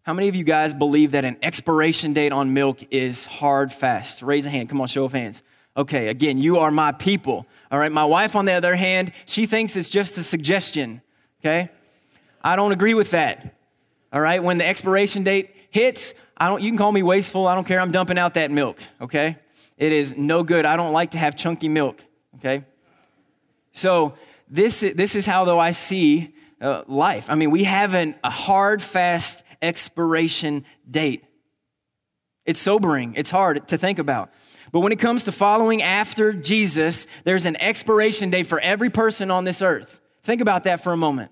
How 0.10 0.14
many 0.14 0.28
of 0.28 0.36
you 0.36 0.44
guys 0.44 0.74
believe 0.74 1.12
that 1.12 1.24
an 1.24 1.38
expiration 1.44 2.14
date 2.14 2.32
on 2.32 2.52
milk 2.52 2.80
is 2.90 3.28
hard 3.28 3.72
fast? 3.72 4.24
Raise 4.24 4.48
a 4.48 4.50
hand. 4.50 4.68
Come 4.68 4.82
on, 4.82 4.88
show 4.88 5.06
of 5.06 5.12
hands. 5.12 5.44
Okay, 5.78 6.08
again, 6.08 6.40
you 6.40 6.58
are 6.58 6.72
my 6.72 6.92
people. 6.92 7.46
All 7.72 7.78
right, 7.78 7.92
my 7.92 8.06
wife, 8.06 8.36
on 8.36 8.46
the 8.46 8.54
other 8.54 8.76
hand, 8.76 9.12
she 9.28 9.46
thinks 9.46 9.76
it's 9.76 9.88
just 9.88 10.18
a 10.18 10.24
suggestion. 10.24 11.04
Okay? 11.42 11.70
I 12.44 12.56
don't 12.56 12.72
agree 12.72 12.96
with 12.96 13.12
that. 13.12 13.54
All 14.12 14.20
right, 14.20 14.42
when 14.42 14.58
the 14.58 14.66
expiration 14.66 15.22
date 15.24 15.56
hits, 15.70 16.16
I 16.36 16.48
don't, 16.48 16.64
you 16.64 16.72
can 16.72 16.80
call 16.80 16.92
me 16.92 17.04
wasteful. 17.04 17.46
I 17.46 17.54
don't 17.54 17.68
care. 17.68 17.80
I'm 17.80 17.92
dumping 17.92 18.18
out 18.18 18.34
that 18.34 18.50
milk. 18.50 18.80
Okay? 19.00 19.38
It 19.78 19.92
is 19.92 20.18
no 20.18 20.42
good. 20.42 20.66
I 20.66 20.76
don't 20.76 20.92
like 20.92 21.12
to 21.12 21.20
have 21.20 21.36
chunky 21.36 21.70
milk. 21.70 22.04
Okay? 22.38 22.66
So, 23.74 24.16
this, 24.50 24.80
this 24.80 25.14
is 25.14 25.28
how, 25.28 25.46
though, 25.46 25.60
I 25.60 25.70
see 25.70 26.34
uh, 26.60 26.82
life. 26.88 27.28
I 27.30 27.36
mean, 27.36 27.52
we 27.52 27.66
have 27.66 27.94
an, 27.94 28.16
a 28.24 28.32
hard, 28.32 28.82
fast 28.82 29.44
expiration 29.62 30.66
date. 30.90 31.26
It's 32.46 32.60
sobering, 32.60 33.14
it's 33.16 33.30
hard 33.30 33.68
to 33.70 33.78
think 33.78 34.00
about. 34.00 34.32
But 34.72 34.82
when 34.82 34.92
it 34.92 35.00
comes 35.00 35.24
to 35.24 35.32
following 35.32 35.82
after 35.82 36.32
Jesus, 36.32 37.08
there's 37.24 37.46
an 37.46 37.56
expiration 37.58 38.30
date 38.30 38.48
for 38.48 38.60
every 38.60 38.90
person 38.90 39.32
on 39.32 39.44
this 39.44 39.62
earth. 39.62 40.00
Think 40.24 40.42
about 40.42 40.66
that 40.66 40.84
for 40.84 40.94
a 40.94 40.98
moment. 40.98 41.32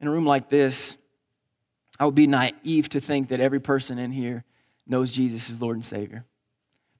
In 0.00 0.08
a 0.08 0.10
room 0.10 0.26
like 0.26 0.48
this, 0.48 0.96
I 1.98 2.06
would 2.06 2.14
be 2.14 2.26
naive 2.26 2.88
to 2.90 3.00
think 3.00 3.28
that 3.28 3.40
every 3.40 3.60
person 3.60 3.98
in 3.98 4.12
here 4.12 4.44
knows 4.86 5.10
Jesus 5.10 5.50
as 5.50 5.60
Lord 5.60 5.76
and 5.76 5.84
Savior. 5.84 6.24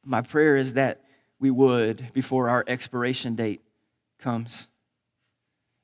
My 0.04 0.22
prayer 0.22 0.56
is 0.56 0.74
that 0.74 1.02
we 1.38 1.50
would 1.50 2.12
before 2.12 2.48
our 2.48 2.64
expiration 2.66 3.34
date 3.34 3.62
comes. 4.18 4.68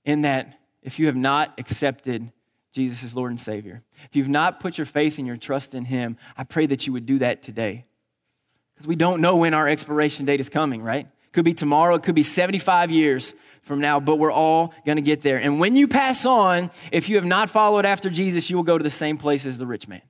In 0.04 0.22
that 0.22 0.59
if 0.82 0.98
you 0.98 1.06
have 1.06 1.16
not 1.16 1.54
accepted 1.58 2.32
Jesus 2.72 3.02
as 3.02 3.14
Lord 3.14 3.30
and 3.30 3.40
Savior, 3.40 3.82
if 4.04 4.16
you've 4.16 4.28
not 4.28 4.60
put 4.60 4.78
your 4.78 4.84
faith 4.84 5.18
and 5.18 5.26
your 5.26 5.36
trust 5.36 5.74
in 5.74 5.84
Him, 5.84 6.16
I 6.36 6.44
pray 6.44 6.66
that 6.66 6.86
you 6.86 6.92
would 6.92 7.06
do 7.06 7.18
that 7.18 7.42
today. 7.42 7.86
Because 8.74 8.86
we 8.86 8.96
don't 8.96 9.20
know 9.20 9.36
when 9.36 9.54
our 9.54 9.68
expiration 9.68 10.24
date 10.24 10.40
is 10.40 10.48
coming, 10.48 10.82
right? 10.82 11.06
It 11.06 11.32
could 11.32 11.44
be 11.44 11.54
tomorrow, 11.54 11.96
it 11.96 12.02
could 12.02 12.14
be 12.14 12.22
75 12.22 12.90
years 12.90 13.34
from 13.62 13.80
now, 13.80 14.00
but 14.00 14.16
we're 14.16 14.32
all 14.32 14.74
going 14.86 14.96
to 14.96 15.02
get 15.02 15.22
there. 15.22 15.38
And 15.38 15.60
when 15.60 15.76
you 15.76 15.86
pass 15.86 16.24
on, 16.24 16.70
if 16.90 17.08
you 17.08 17.16
have 17.16 17.24
not 17.24 17.50
followed 17.50 17.84
after 17.84 18.08
Jesus, 18.08 18.48
you 18.50 18.56
will 18.56 18.64
go 18.64 18.78
to 18.78 18.82
the 18.82 18.90
same 18.90 19.18
place 19.18 19.46
as 19.46 19.58
the 19.58 19.66
rich 19.66 19.86
man. 19.86 20.02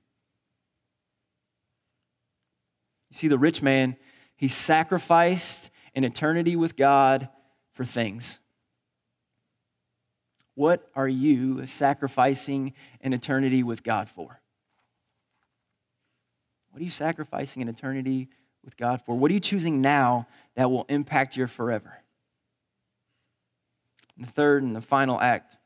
You 3.09 3.17
see, 3.17 3.27
the 3.27 3.37
rich 3.37 3.61
man, 3.61 3.97
he 4.35 4.47
sacrificed 4.47 5.69
an 5.93 6.03
eternity 6.03 6.55
with 6.55 6.77
God 6.77 7.27
for 7.73 7.83
things. 7.85 8.39
What 10.61 10.87
are 10.95 11.07
you 11.07 11.65
sacrificing 11.65 12.73
an 13.01 13.13
eternity 13.13 13.63
with 13.63 13.81
God 13.81 14.07
for? 14.09 14.39
What 16.69 16.81
are 16.81 16.83
you 16.83 16.91
sacrificing 16.91 17.63
an 17.63 17.67
eternity 17.67 18.29
with 18.63 18.77
God 18.77 19.01
for? 19.03 19.17
What 19.17 19.31
are 19.31 19.33
you 19.33 19.39
choosing 19.39 19.81
now 19.81 20.27
that 20.53 20.69
will 20.69 20.85
impact 20.87 21.35
your 21.35 21.47
forever? 21.47 22.03
And 24.15 24.27
the 24.27 24.31
third 24.31 24.61
and 24.61 24.75
the 24.75 24.81
final 24.81 25.19
act, 25.19 25.57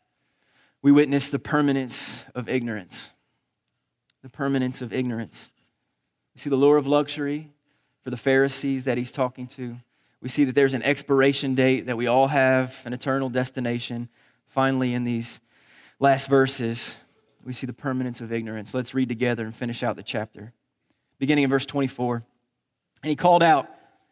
we 0.81 0.93
witness 0.93 1.27
the 1.27 1.39
permanence 1.39 2.23
of 2.33 2.47
ignorance. 2.47 3.11
The 4.23 4.29
permanence 4.29 4.81
of 4.81 4.93
ignorance. 4.93 5.49
We 6.35 6.39
see 6.39 6.49
the 6.49 6.55
lure 6.55 6.77
of 6.77 6.87
luxury 6.87 7.49
for 8.01 8.11
the 8.11 8.17
Pharisees 8.17 8.85
that 8.85 8.97
he's 8.97 9.11
talking 9.11 9.47
to. 9.47 9.75
We 10.21 10.29
see 10.29 10.45
that 10.45 10.55
there's 10.55 10.73
an 10.73 10.83
expiration 10.83 11.53
date, 11.53 11.87
that 11.87 11.97
we 11.97 12.07
all 12.07 12.27
have 12.27 12.81
an 12.85 12.93
eternal 12.93 13.27
destination 13.27 14.07
finally, 14.55 14.93
in 14.93 15.03
these 15.03 15.41
last 15.99 16.29
verses, 16.29 16.95
we 17.43 17.51
see 17.51 17.67
the 17.67 17.73
permanence 17.73 18.21
of 18.21 18.31
ignorance. 18.31 18.73
Let's 18.73 18.93
read 18.93 19.09
together 19.09 19.43
and 19.43 19.53
finish 19.53 19.83
out 19.83 19.97
the 19.97 20.03
chapter. 20.03 20.53
Beginning 21.19 21.43
in 21.43 21.49
verse 21.49 21.65
24. 21.65 22.23
And 23.03 23.09
he 23.09 23.17
called 23.17 23.43
out, 23.43 23.67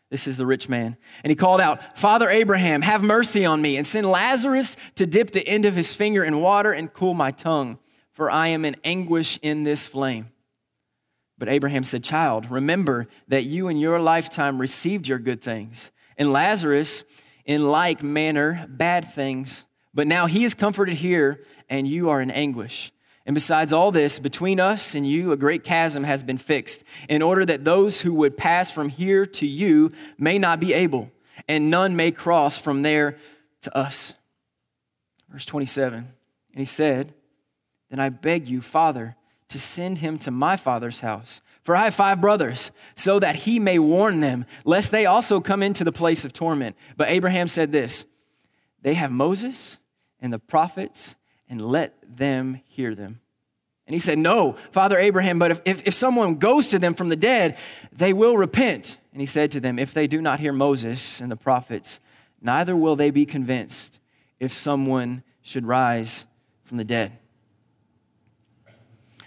this 0.09 0.27
is 0.27 0.35
the 0.35 0.45
rich 0.45 0.67
man. 0.67 0.97
And 1.23 1.31
he 1.31 1.35
called 1.35 1.61
out, 1.61 1.97
Father 1.97 2.29
Abraham, 2.29 2.81
have 2.81 3.01
mercy 3.01 3.45
on 3.45 3.61
me, 3.61 3.77
and 3.77 3.87
send 3.87 4.05
Lazarus 4.05 4.75
to 4.95 5.07
dip 5.07 5.31
the 5.31 5.47
end 5.47 5.63
of 5.65 5.75
his 5.75 5.93
finger 5.93 6.25
in 6.25 6.41
water 6.41 6.73
and 6.73 6.93
cool 6.93 7.13
my 7.13 7.31
tongue, 7.31 7.79
for 8.11 8.29
I 8.29 8.49
am 8.49 8.65
in 8.65 8.75
anguish 8.83 9.39
in 9.41 9.63
this 9.63 9.87
flame. 9.87 10.29
But 11.37 11.47
Abraham 11.47 11.85
said, 11.85 12.03
Child, 12.03 12.51
remember 12.51 13.07
that 13.29 13.45
you 13.45 13.69
in 13.69 13.77
your 13.77 13.99
lifetime 13.99 14.59
received 14.59 15.07
your 15.07 15.19
good 15.19 15.41
things, 15.41 15.89
and 16.17 16.33
Lazarus 16.33 17.05
in 17.45 17.69
like 17.69 18.03
manner 18.03 18.67
bad 18.69 19.11
things. 19.11 19.65
But 19.93 20.07
now 20.07 20.25
he 20.25 20.43
is 20.43 20.53
comforted 20.53 20.95
here, 20.95 21.45
and 21.69 21.87
you 21.87 22.09
are 22.09 22.21
in 22.21 22.31
anguish. 22.31 22.91
And 23.25 23.33
besides 23.33 23.71
all 23.71 23.91
this, 23.91 24.19
between 24.19 24.59
us 24.59 24.95
and 24.95 25.07
you, 25.07 25.31
a 25.31 25.37
great 25.37 25.63
chasm 25.63 26.03
has 26.03 26.23
been 26.23 26.37
fixed, 26.37 26.83
in 27.07 27.21
order 27.21 27.45
that 27.45 27.63
those 27.63 28.01
who 28.01 28.13
would 28.15 28.35
pass 28.35 28.69
from 28.69 28.89
here 28.89 29.25
to 29.25 29.47
you 29.47 29.91
may 30.17 30.37
not 30.37 30.59
be 30.59 30.73
able, 30.73 31.09
and 31.47 31.69
none 31.69 31.95
may 31.95 32.11
cross 32.11 32.57
from 32.57 32.81
there 32.81 33.17
to 33.61 33.77
us. 33.77 34.15
Verse 35.29 35.45
27 35.45 35.95
And 35.99 36.07
he 36.59 36.65
said, 36.65 37.13
Then 37.89 37.99
I 37.99 38.09
beg 38.09 38.49
you, 38.49 38.61
Father, 38.61 39.15
to 39.49 39.59
send 39.59 39.99
him 39.99 40.17
to 40.19 40.31
my 40.31 40.57
father's 40.57 40.99
house. 40.99 41.41
For 41.63 41.77
I 41.77 41.85
have 41.85 41.95
five 41.95 42.19
brothers, 42.19 42.71
so 42.93 43.19
that 43.19 43.37
he 43.37 43.57
may 43.57 43.79
warn 43.79 44.19
them, 44.19 44.45
lest 44.65 44.91
they 44.91 45.05
also 45.05 45.39
come 45.39 45.63
into 45.63 45.85
the 45.85 45.93
place 45.93 46.25
of 46.25 46.33
torment. 46.33 46.75
But 46.97 47.07
Abraham 47.07 47.47
said 47.47 47.71
this 47.71 48.05
They 48.81 48.95
have 48.95 49.11
Moses 49.11 49.77
and 50.23 50.33
the 50.33 50.39
prophets 50.39 51.15
and 51.47 51.61
let 51.61 51.93
them 52.17 52.61
hear 52.65 52.95
them. 52.95 53.19
And 53.85 53.93
he 53.93 53.99
said, 53.99 54.17
No, 54.17 54.55
Father 54.71 54.97
Abraham, 54.97 55.37
but 55.37 55.51
if, 55.51 55.61
if, 55.65 55.87
if, 55.87 55.93
someone 55.93 56.35
goes 56.35 56.69
to 56.69 56.79
them 56.79 56.95
from 56.95 57.09
the 57.09 57.17
dead, 57.17 57.57
they 57.91 58.13
will 58.13 58.37
repent. 58.37 58.97
And 59.11 59.21
he 59.21 59.27
said 59.27 59.51
to 59.51 59.59
them, 59.59 59.77
If 59.77 59.93
they 59.93 60.07
do 60.07 60.21
not 60.21 60.39
hear 60.39 60.53
Moses 60.53 61.19
and 61.19 61.29
the 61.29 61.35
prophets, 61.35 61.99
neither 62.41 62.75
will 62.75 62.95
they 62.95 63.11
be 63.11 63.25
convinced 63.25 63.99
if 64.39 64.53
someone 64.53 65.21
should 65.41 65.65
rise 65.65 66.25
from 66.63 66.77
the 66.77 66.85
dead. 66.85 67.19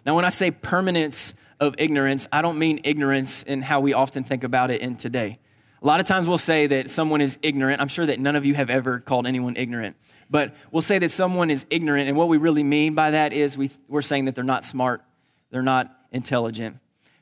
Now, 0.07 0.17
when 0.17 0.25
I 0.25 0.31
say 0.31 0.51
permanence 0.51 1.35
of 1.61 1.75
ignorance, 1.79 2.27
I 2.33 2.41
don't 2.41 2.59
mean 2.59 2.81
ignorance 2.85 3.43
in 3.43 3.61
how 3.61 3.81
we 3.81 3.93
often 3.93 4.25
think 4.25 4.45
about 4.45 4.71
it 4.71 4.81
in 4.81 4.97
today. 4.97 5.39
A 5.83 5.87
lot 5.87 6.01
of 6.01 6.07
times 6.07 6.27
we'll 6.27 6.39
say 6.39 6.67
that 6.67 6.91
someone 6.91 7.21
is 7.21 7.39
ignorant. 7.43 7.81
I'm 7.81 7.89
sure 7.89 8.07
that 8.07 8.19
none 8.19 8.37
of 8.37 8.47
you 8.47 8.55
have 8.55 8.71
ever 8.71 9.01
called 9.01 9.27
anyone 9.27 9.57
ignorant. 9.57 9.97
But 10.31 10.55
we'll 10.73 10.83
say 10.83 10.99
that 10.99 11.11
someone 11.11 11.51
is 11.51 11.67
ignorant, 11.71 12.09
and 12.09 12.17
what 12.17 12.29
we 12.29 12.37
really 12.37 12.65
mean 12.65 12.95
by 12.95 13.13
that 13.13 13.33
is 13.33 13.57
we, 13.57 13.71
we're 13.89 14.03
saying 14.03 14.25
that 14.25 14.35
they're 14.35 14.43
not 14.43 14.65
smart, 14.65 15.03
they're 15.51 15.63
not 15.63 15.95
intelligent. 16.11 16.79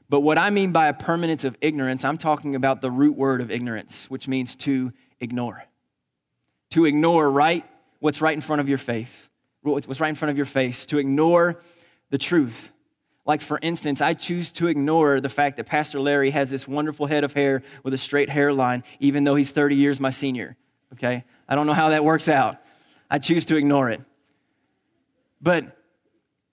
But 0.08 0.20
what 0.20 0.38
I 0.38 0.50
mean 0.50 0.72
by 0.72 0.88
a 0.88 0.94
permanence 0.94 1.44
of 1.44 1.56
ignorance, 1.60 2.04
I'm 2.04 2.18
talking 2.18 2.54
about 2.54 2.80
the 2.80 2.90
root 2.90 3.16
word 3.16 3.40
of 3.40 3.50
ignorance, 3.50 4.08
which 4.10 4.28
means 4.28 4.54
to 4.56 4.92
ignore. 5.20 5.64
To 6.70 6.84
ignore 6.84 7.30
right 7.30 7.64
what's 8.00 8.20
right 8.20 8.34
in 8.34 8.40
front 8.40 8.60
of 8.60 8.68
your 8.68 8.78
face, 8.78 9.08
what's 9.62 10.00
right 10.00 10.08
in 10.08 10.14
front 10.14 10.30
of 10.30 10.36
your 10.36 10.46
face, 10.46 10.86
to 10.86 10.98
ignore 10.98 11.60
the 12.10 12.18
truth. 12.18 12.70
Like, 13.26 13.40
for 13.40 13.58
instance, 13.62 14.02
I 14.02 14.12
choose 14.12 14.52
to 14.52 14.66
ignore 14.66 15.20
the 15.20 15.30
fact 15.30 15.56
that 15.56 15.64
Pastor 15.64 15.98
Larry 15.98 16.30
has 16.30 16.50
this 16.50 16.68
wonderful 16.68 17.06
head 17.06 17.24
of 17.24 17.32
hair 17.32 17.62
with 17.82 17.94
a 17.94 17.98
straight 17.98 18.28
hairline, 18.28 18.84
even 19.00 19.24
though 19.24 19.34
he's 19.34 19.50
30 19.50 19.76
years 19.76 19.98
my 19.98 20.10
senior. 20.10 20.56
Okay? 20.92 21.24
I 21.48 21.54
don't 21.54 21.66
know 21.66 21.72
how 21.72 21.88
that 21.88 22.04
works 22.04 22.28
out. 22.28 22.58
I 23.10 23.18
choose 23.18 23.46
to 23.46 23.56
ignore 23.56 23.90
it. 23.90 24.02
But 25.40 25.76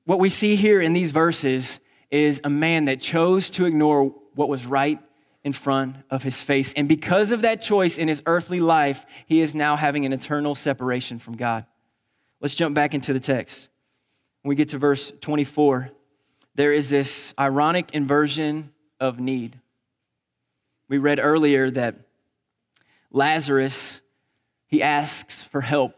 what 0.05 0.19
we 0.19 0.29
see 0.29 0.55
here 0.55 0.81
in 0.81 0.93
these 0.93 1.12
verses 1.12 1.79
is 2.10 2.41
a 2.43 2.49
man 2.49 2.86
that 2.86 3.01
chose 3.01 3.49
to 3.51 3.65
ignore 3.65 4.13
what 4.36 4.49
was 4.49 4.65
right 4.65 4.99
in 5.43 5.53
front 5.53 5.95
of 6.10 6.23
his 6.23 6.41
face. 6.41 6.73
And 6.73 6.88
because 6.88 7.31
of 7.31 7.41
that 7.41 7.62
choice 7.62 7.97
in 7.97 8.07
his 8.07 8.21
earthly 8.25 8.60
life, 8.60 9.05
he 9.25 9.41
is 9.41 9.55
now 9.55 9.75
having 9.75 10.05
an 10.05 10.13
eternal 10.13 10.55
separation 10.55 11.19
from 11.19 11.36
God. 11.36 11.65
Let's 12.39 12.55
jump 12.55 12.75
back 12.75 12.93
into 12.93 13.13
the 13.13 13.19
text. 13.19 13.67
When 14.41 14.49
we 14.49 14.55
get 14.55 14.69
to 14.69 14.77
verse 14.77 15.12
24, 15.21 15.91
there 16.56 16.74
is 16.74 16.90
this 16.90 17.34
ironic 17.40 17.90
inversion 17.94 18.72
of 19.00 19.20
need. 19.20 19.60
We 20.88 20.98
read 20.98 21.20
earlier 21.22 21.70
that 21.72 21.96
Lazarus, 23.12 24.02
he 24.68 24.84
asks 24.84 25.44
for 25.44 25.62
help 25.62 25.96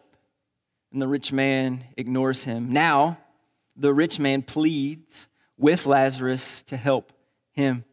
and 0.94 1.02
the 1.02 1.08
rich 1.08 1.34
man 1.34 1.86
ignores 1.98 2.46
him. 2.46 2.72
Now, 2.72 3.18
the 3.76 3.94
rich 3.94 4.20
man 4.20 4.44
pleads 4.44 5.28
with 5.58 5.88
Lazarus 5.88 6.62
to 6.63 6.78
help 6.78 7.12
him. 7.52 7.84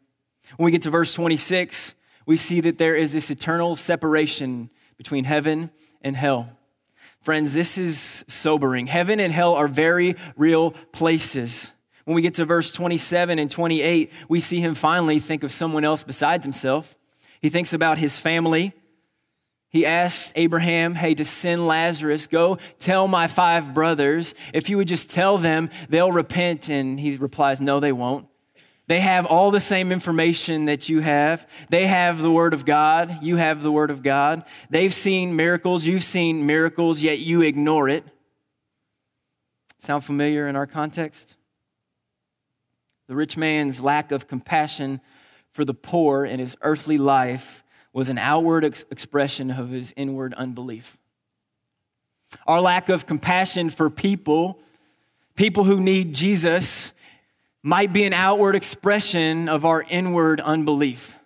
When 0.57 0.67
we 0.67 0.71
get 0.71 0.83
to 0.83 0.91
verse 0.91 1.15
26, 1.15 1.95
we 2.27 2.37
see 2.37 2.61
that 2.61 2.77
there 2.77 2.95
is 2.95 3.13
this 3.13 3.31
eternal 3.31 3.77
separation 3.77 4.71
between 4.99 5.25
heaven 5.25 5.71
and 6.03 6.15
hell. 6.15 6.51
Friends, 7.23 7.55
this 7.55 7.79
is 7.79 8.25
sobering. 8.29 8.87
Heaven 8.87 9.19
and 9.19 9.33
hell 9.33 9.55
are 9.55 9.69
very 9.69 10.17
real 10.37 10.73
places. 10.93 11.73
When 12.11 12.17
we 12.17 12.23
get 12.23 12.35
to 12.35 12.45
verse 12.45 12.73
27 12.73 13.39
and 13.39 13.49
28, 13.49 14.11
we 14.29 14.41
see 14.41 14.59
him 14.59 14.75
finally 14.75 15.21
think 15.21 15.45
of 15.45 15.53
someone 15.53 15.85
else 15.85 16.03
besides 16.03 16.45
himself. 16.45 16.97
He 17.41 17.51
thinks 17.51 17.73
about 17.73 17.99
his 17.99 18.19
family. 18.19 18.73
He 19.69 19.87
asks 19.87 20.33
Abraham, 20.35 20.97
Hey, 20.97 21.15
to 21.15 21.25
send 21.25 21.69
Lazarus, 21.69 22.27
go 22.27 22.59
tell 22.81 23.07
my 23.07 23.29
five 23.29 23.75
brothers. 23.75 24.35
If 24.53 24.69
you 24.69 24.77
would 24.79 24.89
just 24.89 25.09
tell 25.09 25.39
them, 25.39 25.71
they'll 25.89 26.11
repent. 26.11 26.69
And 26.69 26.99
he 26.99 27.17
replies, 27.17 27.61
No, 27.61 27.79
they 27.79 27.93
won't. 27.93 28.27
They 28.89 28.99
have 28.99 29.25
all 29.25 29.53
the 29.53 29.61
same 29.61 29.93
information 29.93 30.65
that 30.65 30.89
you 30.89 30.99
have. 30.99 31.47
They 31.69 31.87
have 31.87 32.19
the 32.19 32.33
Word 32.33 32.55
of 32.55 32.65
God. 32.65 33.23
You 33.23 33.37
have 33.37 33.63
the 33.63 33.71
Word 33.71 33.93
of 33.93 34.03
God. 34.03 34.43
They've 34.69 34.93
seen 34.93 35.37
miracles. 35.37 35.87
You've 35.87 36.03
seen 36.03 36.45
miracles, 36.45 37.03
yet 37.03 37.21
you 37.21 37.43
ignore 37.43 37.89
it. 37.89 38.03
Sound 39.79 40.05
familiar 40.05 40.49
in 40.49 40.57
our 40.57 40.67
context? 40.67 41.37
The 43.11 43.17
rich 43.17 43.37
man's 43.37 43.83
lack 43.83 44.13
of 44.13 44.29
compassion 44.29 45.01
for 45.51 45.65
the 45.65 45.75
poor 45.75 46.25
in 46.25 46.39
his 46.39 46.57
earthly 46.63 46.97
life 46.97 47.65
was 47.93 48.09
an 48.09 48.19
outward 48.19 48.65
ex- 48.65 48.85
expression 48.89 49.51
of 49.51 49.71
his 49.71 49.93
inward 49.97 50.33
unbelief. 50.35 50.97
Our 52.47 52.61
lack 52.61 52.89
of 52.89 53.09
compassion 53.09 53.69
for 53.69 53.91
people, 53.91 54.61
people 55.35 55.65
who 55.65 55.81
need 55.81 56.15
Jesus, 56.15 56.93
might 57.65 57.93
be 57.93 58.05
an 58.05 58.13
outward 58.13 58.55
expression 58.55 59.49
of 59.49 59.65
our 59.65 59.83
inward 59.83 60.41
unbelief. 60.41 61.17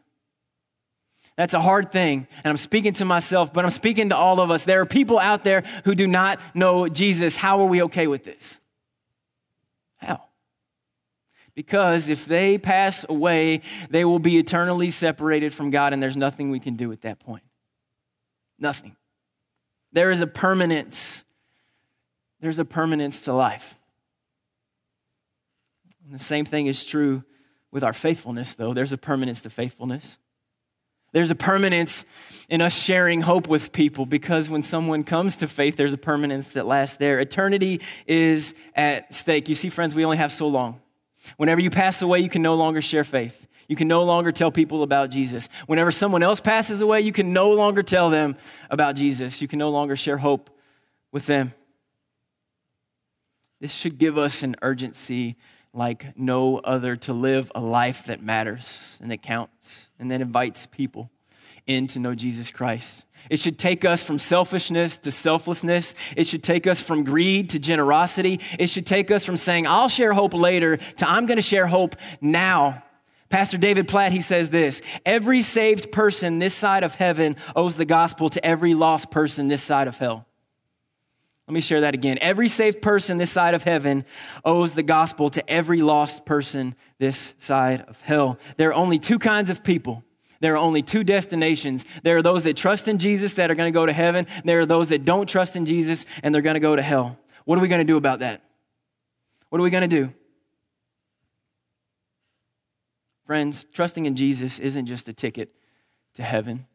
That's 1.36 1.52
a 1.52 1.60
hard 1.60 1.92
thing. 1.92 2.26
And 2.44 2.46
I'm 2.46 2.56
speaking 2.56 2.94
to 2.94 3.04
myself, 3.04 3.52
but 3.52 3.62
I'm 3.62 3.70
speaking 3.70 4.08
to 4.08 4.16
all 4.16 4.40
of 4.40 4.50
us. 4.50 4.64
There 4.64 4.80
are 4.80 4.86
people 4.86 5.18
out 5.18 5.44
there 5.44 5.64
who 5.84 5.94
do 5.94 6.06
not 6.06 6.40
know 6.54 6.88
Jesus. 6.88 7.36
How 7.36 7.60
are 7.60 7.66
we 7.66 7.82
okay 7.82 8.06
with 8.06 8.24
this? 8.24 8.58
How? 9.98 10.22
Because 11.54 12.08
if 12.08 12.26
they 12.26 12.58
pass 12.58 13.04
away, 13.08 13.60
they 13.88 14.04
will 14.04 14.18
be 14.18 14.38
eternally 14.38 14.90
separated 14.90 15.52
from 15.54 15.70
God, 15.70 15.92
and 15.92 16.02
there's 16.02 16.16
nothing 16.16 16.50
we 16.50 16.60
can 16.60 16.74
do 16.74 16.90
at 16.92 17.02
that 17.02 17.20
point. 17.20 17.44
Nothing. 18.58 18.96
There 19.92 20.10
is 20.10 20.20
a 20.20 20.26
permanence. 20.26 21.24
There's 22.40 22.58
a 22.58 22.64
permanence 22.64 23.24
to 23.24 23.32
life. 23.32 23.76
And 26.04 26.14
the 26.14 26.22
same 26.22 26.44
thing 26.44 26.66
is 26.66 26.84
true 26.84 27.22
with 27.70 27.84
our 27.84 27.92
faithfulness, 27.92 28.54
though. 28.54 28.74
There's 28.74 28.92
a 28.92 28.98
permanence 28.98 29.40
to 29.42 29.50
faithfulness. 29.50 30.18
There's 31.12 31.30
a 31.30 31.36
permanence 31.36 32.04
in 32.48 32.60
us 32.60 32.74
sharing 32.74 33.20
hope 33.20 33.46
with 33.46 33.70
people 33.70 34.04
because 34.04 34.50
when 34.50 34.62
someone 34.62 35.04
comes 35.04 35.36
to 35.38 35.48
faith, 35.48 35.76
there's 35.76 35.92
a 35.92 35.98
permanence 35.98 36.48
that 36.50 36.66
lasts 36.66 36.96
there. 36.96 37.20
Eternity 37.20 37.80
is 38.08 38.56
at 38.74 39.14
stake. 39.14 39.48
You 39.48 39.54
see, 39.54 39.68
friends, 39.68 39.94
we 39.94 40.04
only 40.04 40.16
have 40.16 40.32
so 40.32 40.48
long. 40.48 40.80
Whenever 41.36 41.60
you 41.60 41.70
pass 41.70 42.02
away, 42.02 42.20
you 42.20 42.28
can 42.28 42.42
no 42.42 42.54
longer 42.54 42.82
share 42.82 43.04
faith. 43.04 43.46
You 43.68 43.76
can 43.76 43.88
no 43.88 44.02
longer 44.02 44.30
tell 44.30 44.50
people 44.50 44.82
about 44.82 45.10
Jesus. 45.10 45.48
Whenever 45.66 45.90
someone 45.90 46.22
else 46.22 46.40
passes 46.40 46.80
away, 46.80 47.00
you 47.00 47.12
can 47.12 47.32
no 47.32 47.50
longer 47.52 47.82
tell 47.82 48.10
them 48.10 48.36
about 48.70 48.96
Jesus. 48.96 49.40
You 49.40 49.48
can 49.48 49.58
no 49.58 49.70
longer 49.70 49.96
share 49.96 50.18
hope 50.18 50.50
with 51.12 51.26
them. 51.26 51.54
This 53.60 53.72
should 53.72 53.98
give 53.98 54.18
us 54.18 54.42
an 54.42 54.56
urgency 54.60 55.36
like 55.72 56.16
no 56.16 56.58
other 56.58 56.96
to 56.96 57.12
live 57.12 57.50
a 57.54 57.60
life 57.60 58.04
that 58.06 58.22
matters 58.22 58.98
and 59.00 59.10
that 59.10 59.22
counts 59.22 59.88
and 59.98 60.10
that 60.10 60.20
invites 60.20 60.66
people 60.66 61.10
in 61.66 61.86
to 61.88 61.98
know 61.98 62.14
Jesus 62.14 62.50
Christ. 62.50 63.04
It 63.30 63.40
should 63.40 63.58
take 63.58 63.84
us 63.84 64.02
from 64.02 64.18
selfishness 64.18 64.98
to 64.98 65.10
selflessness. 65.10 65.94
It 66.16 66.26
should 66.26 66.42
take 66.42 66.66
us 66.66 66.80
from 66.80 67.04
greed 67.04 67.50
to 67.50 67.58
generosity. 67.58 68.40
It 68.58 68.68
should 68.68 68.86
take 68.86 69.10
us 69.10 69.24
from 69.24 69.36
saying, 69.36 69.66
I'll 69.66 69.88
share 69.88 70.12
hope 70.12 70.34
later 70.34 70.76
to 70.76 71.08
I'm 71.08 71.26
going 71.26 71.36
to 71.36 71.42
share 71.42 71.66
hope 71.66 71.96
now. 72.20 72.82
Pastor 73.28 73.58
David 73.58 73.88
Platt, 73.88 74.12
he 74.12 74.20
says 74.20 74.50
this 74.50 74.82
Every 75.04 75.42
saved 75.42 75.90
person 75.90 76.38
this 76.38 76.54
side 76.54 76.84
of 76.84 76.94
heaven 76.94 77.36
owes 77.56 77.74
the 77.74 77.84
gospel 77.84 78.28
to 78.30 78.44
every 78.44 78.74
lost 78.74 79.10
person 79.10 79.48
this 79.48 79.62
side 79.62 79.88
of 79.88 79.96
hell. 79.96 80.26
Let 81.46 81.54
me 81.54 81.60
share 81.60 81.82
that 81.82 81.94
again. 81.94 82.18
Every 82.20 82.48
saved 82.48 82.80
person 82.80 83.18
this 83.18 83.30
side 83.30 83.52
of 83.54 83.64
heaven 83.64 84.06
owes 84.44 84.72
the 84.72 84.82
gospel 84.82 85.28
to 85.30 85.50
every 85.50 85.82
lost 85.82 86.24
person 86.24 86.74
this 86.98 87.34
side 87.38 87.82
of 87.82 88.00
hell. 88.00 88.38
There 88.56 88.70
are 88.70 88.74
only 88.74 88.98
two 88.98 89.18
kinds 89.18 89.50
of 89.50 89.62
people. 89.62 90.04
There 90.44 90.52
are 90.52 90.58
only 90.58 90.82
two 90.82 91.04
destinations. 91.04 91.86
There 92.02 92.18
are 92.18 92.22
those 92.22 92.42
that 92.42 92.54
trust 92.54 92.86
in 92.86 92.98
Jesus 92.98 93.32
that 93.32 93.50
are 93.50 93.54
going 93.54 93.72
to 93.72 93.74
go 93.74 93.86
to 93.86 93.94
heaven. 93.94 94.26
There 94.44 94.60
are 94.60 94.66
those 94.66 94.90
that 94.90 95.06
don't 95.06 95.26
trust 95.26 95.56
in 95.56 95.64
Jesus 95.64 96.04
and 96.22 96.34
they're 96.34 96.42
going 96.42 96.52
to 96.52 96.60
go 96.60 96.76
to 96.76 96.82
hell. 96.82 97.18
What 97.46 97.58
are 97.58 97.62
we 97.62 97.68
going 97.68 97.80
to 97.80 97.90
do 97.90 97.96
about 97.96 98.18
that? 98.18 98.44
What 99.48 99.58
are 99.58 99.64
we 99.64 99.70
going 99.70 99.88
to 99.88 100.02
do? 100.02 100.12
Friends, 103.26 103.64
trusting 103.72 104.04
in 104.04 104.16
Jesus 104.16 104.58
isn't 104.58 104.84
just 104.84 105.08
a 105.08 105.14
ticket 105.14 105.50
to 106.16 106.22
heaven, 106.22 106.66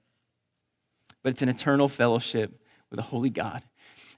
but 1.21 1.33
it's 1.33 1.43
an 1.43 1.49
eternal 1.49 1.87
fellowship 1.87 2.59
with 2.89 2.97
a 2.97 3.03
holy 3.03 3.29
God. 3.29 3.61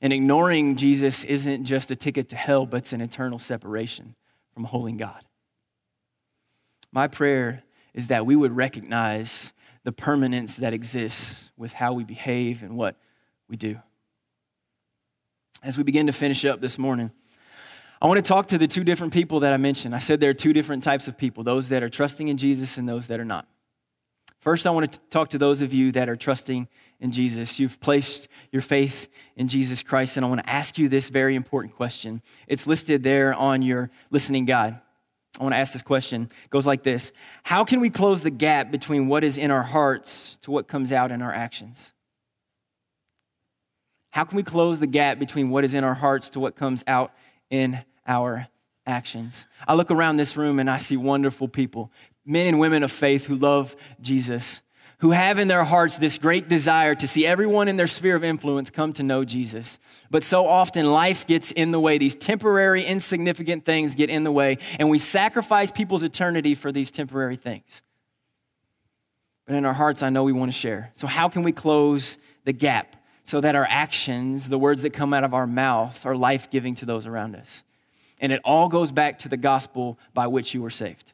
And 0.02 0.14
ignoring 0.14 0.78
Jesus 0.78 1.26
isn't 1.26 1.66
just 1.66 1.92
a 1.92 1.98
ticket 1.98 2.30
to 2.30 2.38
hell, 2.38 2.66
but 2.66 2.78
it's 2.78 2.94
an 2.94 3.02
eternal 3.02 3.38
separation 3.38 4.16
from 4.54 4.64
a 4.64 4.70
holy 4.70 4.94
God. 4.94 5.26
My 6.94 7.08
prayer 7.10 7.64
is 7.94 8.08
that 8.08 8.26
we 8.26 8.36
would 8.36 8.56
recognize 8.56 9.54
the 9.84 9.92
permanence 9.92 10.58
that 10.58 10.74
exists 10.74 11.52
with 11.58 11.74
how 11.74 11.94
we 11.94 12.04
behave 12.04 12.64
and 12.64 12.78
what 12.78 12.96
we 13.48 13.58
do. 13.58 13.80
As 15.64 15.78
we 15.78 15.84
begin 15.84 16.08
to 16.08 16.14
finish 16.14 16.46
up 16.46 16.62
this 16.62 16.78
morning, 16.78 17.12
I 18.02 18.08
want 18.08 18.18
to 18.18 18.28
talk 18.28 18.48
to 18.48 18.58
the 18.58 18.68
two 18.68 18.84
different 18.84 19.14
people 19.14 19.42
that 19.42 19.54
I 19.54 19.58
mentioned. 19.58 19.94
I 19.94 20.00
said 20.00 20.20
there 20.20 20.32
are 20.32 20.34
two 20.34 20.54
different 20.54 20.84
types 20.84 21.08
of 21.08 21.18
people 21.18 21.44
those 21.44 21.70
that 21.70 21.84
are 21.84 21.90
trusting 21.90 22.30
in 22.30 22.38
Jesus 22.38 22.78
and 22.78 22.90
those 22.90 23.08
that 23.08 23.20
are 23.20 23.26
not. 23.26 23.48
First, 24.40 24.66
I 24.66 24.72
want 24.72 24.92
to 24.92 25.00
talk 25.12 25.30
to 25.30 25.38
those 25.38 25.62
of 25.62 25.72
you 25.72 25.92
that 25.92 26.10
are 26.10 26.16
trusting 26.16 26.68
in 27.00 27.12
Jesus. 27.12 27.60
You've 27.60 27.80
placed 27.80 28.28
your 28.52 28.64
faith 28.64 29.08
in 29.36 29.48
Jesus 29.48 29.84
Christ, 29.84 30.18
and 30.18 30.26
I 30.26 30.30
want 30.30 30.42
to 30.42 30.50
ask 30.50 30.80
you 30.80 30.90
this 30.90 31.10
very 31.10 31.36
important 31.36 31.76
question. 31.76 32.24
It's 32.48 32.66
listed 32.66 33.04
there 33.04 33.36
on 33.36 33.62
your 33.62 33.92
listening 34.10 34.46
guide. 34.46 34.82
I 35.40 35.44
want 35.44 35.54
to 35.54 35.60
ask 35.60 35.74
this 35.74 35.82
question. 35.82 36.24
It 36.24 36.50
goes 36.50 36.68
like 36.68 36.84
this 36.84 37.12
How 37.44 37.64
can 37.64 37.80
we 37.80 37.90
close 37.90 38.22
the 38.22 38.32
gap 38.32 38.72
between 38.72 39.08
what 39.08 39.24
is 39.24 39.38
in 39.38 39.52
our 39.52 39.64
hearts 39.64 40.38
to 40.44 40.52
what 40.52 40.68
comes 40.68 40.92
out 40.92 41.12
in 41.12 41.22
our 41.22 41.34
actions? 41.34 41.94
How 44.12 44.26
can 44.26 44.36
we 44.36 44.44
close 44.44 44.80
the 44.80 44.88
gap 44.88 45.20
between 45.20 45.50
what 45.50 45.64
is 45.64 45.74
in 45.74 45.86
our 45.86 45.94
hearts 45.94 46.30
to 46.32 46.40
what 46.40 46.56
comes 46.56 46.84
out 46.86 47.14
in 47.50 47.80
our 48.06 48.48
actions? 48.86 49.48
I 49.66 49.76
look 49.76 49.90
around 49.90 50.18
this 50.18 50.36
room 50.36 50.60
and 50.60 50.70
I 50.70 50.80
see 50.80 50.98
wonderful 50.98 51.48
people 51.48 51.92
men 52.26 52.48
and 52.48 52.60
women 52.60 52.84
of 52.84 52.92
faith 52.92 53.26
who 53.26 53.36
love 53.36 53.76
Jesus, 54.00 54.62
who 55.02 55.12
have 55.12 55.40
in 55.40 55.48
their 55.48 55.64
hearts 55.64 55.98
this 55.98 56.20
great 56.20 56.48
desire 56.48 56.94
to 56.94 57.08
see 57.08 57.26
everyone 57.26 57.68
in 57.68 57.76
their 57.76 57.88
sphere 57.88 58.16
of 58.16 58.24
influence 58.24 58.70
come 58.70 58.94
to 58.94 59.04
know 59.04 59.26
Jesus. 59.26 59.80
But 60.12 60.24
so 60.24 60.48
often 60.48 60.92
life 60.92 61.26
gets 61.26 61.52
in 61.52 61.72
the 61.72 61.80
way. 61.80 61.98
These 61.98 62.16
temporary, 62.16 62.86
insignificant 62.86 63.66
things 63.66 63.96
get 63.96 64.12
in 64.12 64.24
the 64.24 64.32
way, 64.32 64.60
and 64.80 64.90
we 64.90 65.00
sacrifice 65.00 65.72
people's 65.72 66.04
eternity 66.04 66.54
for 66.54 66.72
these 66.72 66.92
temporary 66.92 67.36
things. 67.36 67.82
But 69.48 69.56
in 69.56 69.66
our 69.66 69.74
hearts, 69.74 70.04
I 70.04 70.10
know 70.10 70.24
we 70.24 70.34
want 70.34 70.52
to 70.52 70.58
share. 70.58 70.92
So, 70.94 71.08
how 71.08 71.30
can 71.30 71.42
we 71.42 71.52
close 71.52 72.20
the 72.46 72.54
gap 72.54 72.96
so 73.24 73.42
that 73.42 73.56
our 73.56 73.68
actions, 73.68 74.50
the 74.50 74.60
words 74.60 74.84
that 74.84 74.92
come 74.92 75.14
out 75.16 75.24
of 75.24 75.34
our 75.34 75.48
mouth, 75.48 76.06
are 76.06 76.16
life 76.16 76.52
giving 76.52 76.76
to 76.76 76.86
those 76.86 77.08
around 77.08 77.36
us? 77.36 77.64
And 78.20 78.32
it 78.32 78.40
all 78.46 78.70
goes 78.70 78.92
back 78.92 79.18
to 79.20 79.30
the 79.30 79.38
gospel 79.38 79.98
by 80.14 80.28
which 80.28 80.54
you 80.54 80.62
were 80.62 80.70
saved 80.70 81.12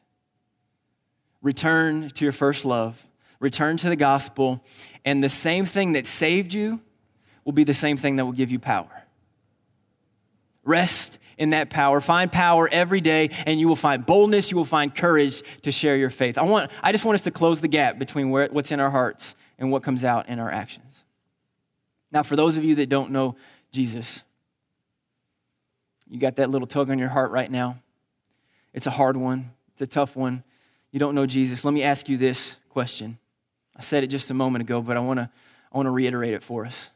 return 1.40 2.10
to 2.10 2.24
your 2.24 2.32
first 2.32 2.64
love, 2.64 3.07
return 3.40 3.76
to 3.78 3.88
the 3.88 3.96
gospel, 3.96 4.62
and 5.04 5.22
the 5.22 5.28
same 5.28 5.66
thing 5.66 5.92
that 5.92 6.06
saved 6.06 6.52
you 6.52 6.80
will 7.44 7.52
be 7.52 7.64
the 7.64 7.74
same 7.74 7.96
thing 7.96 8.16
that 8.16 8.24
will 8.24 8.32
give 8.32 8.50
you 8.50 8.58
power. 8.58 9.04
Rest 10.64 11.18
in 11.38 11.50
that 11.50 11.70
power. 11.70 12.00
Find 12.00 12.30
power 12.30 12.68
every 12.70 13.00
day, 13.00 13.30
and 13.46 13.60
you 13.60 13.68
will 13.68 13.76
find 13.76 14.04
boldness, 14.04 14.50
you 14.50 14.56
will 14.56 14.64
find 14.64 14.94
courage 14.94 15.42
to 15.62 15.72
share 15.72 15.96
your 15.96 16.10
faith. 16.10 16.36
I, 16.36 16.42
want, 16.42 16.70
I 16.82 16.92
just 16.92 17.04
want 17.04 17.14
us 17.14 17.22
to 17.22 17.30
close 17.30 17.60
the 17.60 17.68
gap 17.68 17.98
between 17.98 18.30
where, 18.30 18.48
what's 18.48 18.72
in 18.72 18.80
our 18.80 18.90
hearts 18.90 19.34
and 19.58 19.70
what 19.70 19.82
comes 19.82 20.04
out 20.04 20.28
in 20.28 20.38
our 20.38 20.50
actions. 20.50 21.04
Now, 22.10 22.22
for 22.22 22.36
those 22.36 22.58
of 22.58 22.64
you 22.64 22.74
that 22.76 22.88
don't 22.88 23.10
know 23.10 23.36
Jesus, 23.70 24.24
you 26.08 26.18
got 26.18 26.36
that 26.36 26.50
little 26.50 26.66
tug 26.66 26.90
on 26.90 26.98
your 26.98 27.10
heart 27.10 27.30
right 27.30 27.50
now. 27.50 27.78
It's 28.74 28.86
a 28.86 28.90
hard 28.90 29.16
one, 29.16 29.52
it's 29.72 29.82
a 29.82 29.86
tough 29.86 30.16
one 30.16 30.42
you 30.90 30.98
don't 30.98 31.14
know 31.14 31.26
Jesus, 31.26 31.64
let 31.64 31.74
me 31.74 31.82
ask 31.82 32.08
you 32.08 32.16
this 32.16 32.56
question. 32.70 33.18
I 33.78 33.82
said 33.82 34.02
it 34.02 34.08
just 34.08 34.30
a 34.30 34.34
moment 34.34 34.62
ago, 34.62 34.82
but 34.82 34.96
I 34.96 35.00
want 35.00 35.18
to 35.18 35.30
I 35.72 35.76
want 35.76 35.86
to 35.86 35.90
reiterate 35.90 36.34
it 36.34 36.42
for 36.42 36.66
us. 36.66 36.90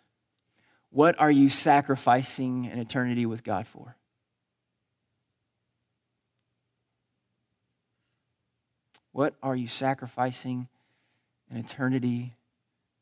What 0.90 1.18
are 1.18 1.30
you 1.30 1.48
sacrificing 1.48 2.66
an 2.66 2.78
eternity 2.78 3.26
with 3.26 3.44
God 3.44 3.66
for? 3.66 3.96
What 9.12 9.34
are 9.42 9.54
you 9.54 9.68
sacrificing 9.68 10.68
an 11.50 11.58
eternity 11.58 12.34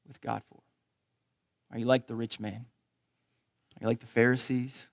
with 0.07 0.21
God 0.21 0.43
for? 0.49 0.61
Are 1.73 1.79
you 1.79 1.87
like 1.87 2.09
the 2.09 2.17
rich 2.17 2.41
man? 2.41 2.67
Are 3.77 3.83
you 3.83 3.87
like 3.87 4.01
the 4.01 4.07
Pharisees? 4.07 4.91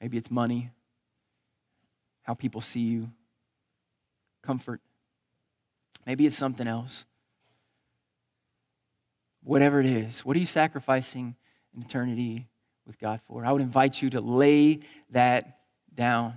Maybe 0.00 0.18
it's 0.18 0.30
money, 0.30 0.70
how 2.22 2.34
people 2.34 2.60
see 2.60 2.80
you, 2.80 3.10
comfort. 4.42 4.80
Maybe 6.06 6.26
it's 6.26 6.36
something 6.36 6.66
else. 6.66 7.04
Whatever 9.42 9.80
it 9.80 9.86
is, 9.86 10.24
what 10.24 10.36
are 10.36 10.40
you 10.40 10.46
sacrificing 10.46 11.34
an 11.74 11.82
eternity 11.82 12.48
with 12.86 12.98
God 12.98 13.20
for? 13.26 13.44
I 13.44 13.52
would 13.52 13.62
invite 13.62 14.02
you 14.02 14.10
to 14.10 14.20
lay 14.20 14.80
that 15.10 15.58
down. 15.94 16.34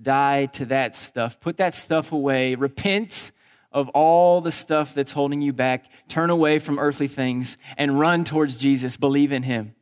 Die 0.00 0.46
to 0.46 0.66
that 0.66 0.96
stuff. 0.96 1.40
Put 1.40 1.56
that 1.56 1.74
stuff 1.74 2.12
away. 2.12 2.54
Repent 2.54 3.32
of 3.72 3.88
all 3.90 4.40
the 4.40 4.52
stuff 4.52 4.94
that's 4.94 5.12
holding 5.12 5.42
you 5.42 5.52
back. 5.52 5.86
Turn 6.08 6.30
away 6.30 6.58
from 6.58 6.78
earthly 6.78 7.08
things 7.08 7.58
and 7.76 7.98
run 7.98 8.24
towards 8.24 8.58
Jesus. 8.58 8.96
Believe 8.96 9.32
in 9.32 9.42
Him. 9.42 9.74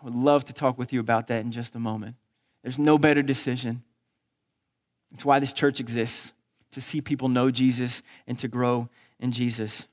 I 0.00 0.04
would 0.04 0.14
love 0.14 0.44
to 0.46 0.52
talk 0.52 0.78
with 0.78 0.92
you 0.92 1.00
about 1.00 1.28
that 1.28 1.44
in 1.44 1.52
just 1.52 1.74
a 1.74 1.80
moment. 1.80 2.16
There's 2.62 2.78
no 2.78 2.98
better 2.98 3.22
decision. 3.22 3.82
It's 5.12 5.24
why 5.24 5.38
this 5.38 5.52
church 5.52 5.80
exists 5.80 6.32
to 6.72 6.80
see 6.80 7.00
people 7.00 7.28
know 7.28 7.50
Jesus 7.50 8.02
and 8.26 8.38
to 8.38 8.48
grow 8.48 8.88
in 9.20 9.32
Jesus. 9.32 9.86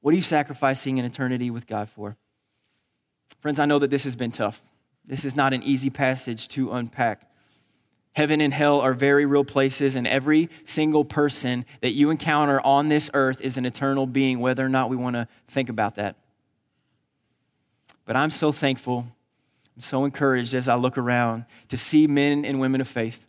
What 0.00 0.12
are 0.12 0.16
you 0.16 0.22
sacrificing 0.22 0.98
an 0.98 1.04
eternity 1.04 1.50
with 1.50 1.66
God 1.66 1.88
for? 1.88 2.16
Friends, 3.40 3.58
I 3.58 3.66
know 3.66 3.78
that 3.78 3.90
this 3.90 4.04
has 4.04 4.16
been 4.16 4.32
tough. 4.32 4.62
This 5.04 5.24
is 5.24 5.34
not 5.34 5.52
an 5.52 5.62
easy 5.62 5.90
passage 5.90 6.48
to 6.48 6.72
unpack. 6.72 7.28
Heaven 8.14 8.40
and 8.40 8.52
hell 8.52 8.80
are 8.80 8.92
very 8.92 9.24
real 9.24 9.44
places, 9.44 9.96
and 9.96 10.06
every 10.06 10.50
single 10.64 11.04
person 11.04 11.64
that 11.80 11.92
you 11.92 12.10
encounter 12.10 12.60
on 12.60 12.88
this 12.88 13.10
earth 13.14 13.40
is 13.40 13.56
an 13.56 13.64
eternal 13.64 14.06
being, 14.06 14.38
whether 14.38 14.64
or 14.64 14.68
not 14.68 14.90
we 14.90 14.96
want 14.96 15.16
to 15.16 15.26
think 15.48 15.70
about 15.70 15.94
that. 15.96 16.16
But 18.04 18.16
I'm 18.16 18.30
so 18.30 18.52
thankful, 18.52 19.06
I'm 19.76 19.82
so 19.82 20.04
encouraged 20.04 20.54
as 20.54 20.68
I 20.68 20.74
look 20.74 20.98
around 20.98 21.46
to 21.68 21.78
see 21.78 22.06
men 22.06 22.44
and 22.44 22.60
women 22.60 22.80
of 22.82 22.88
faith, 22.88 23.24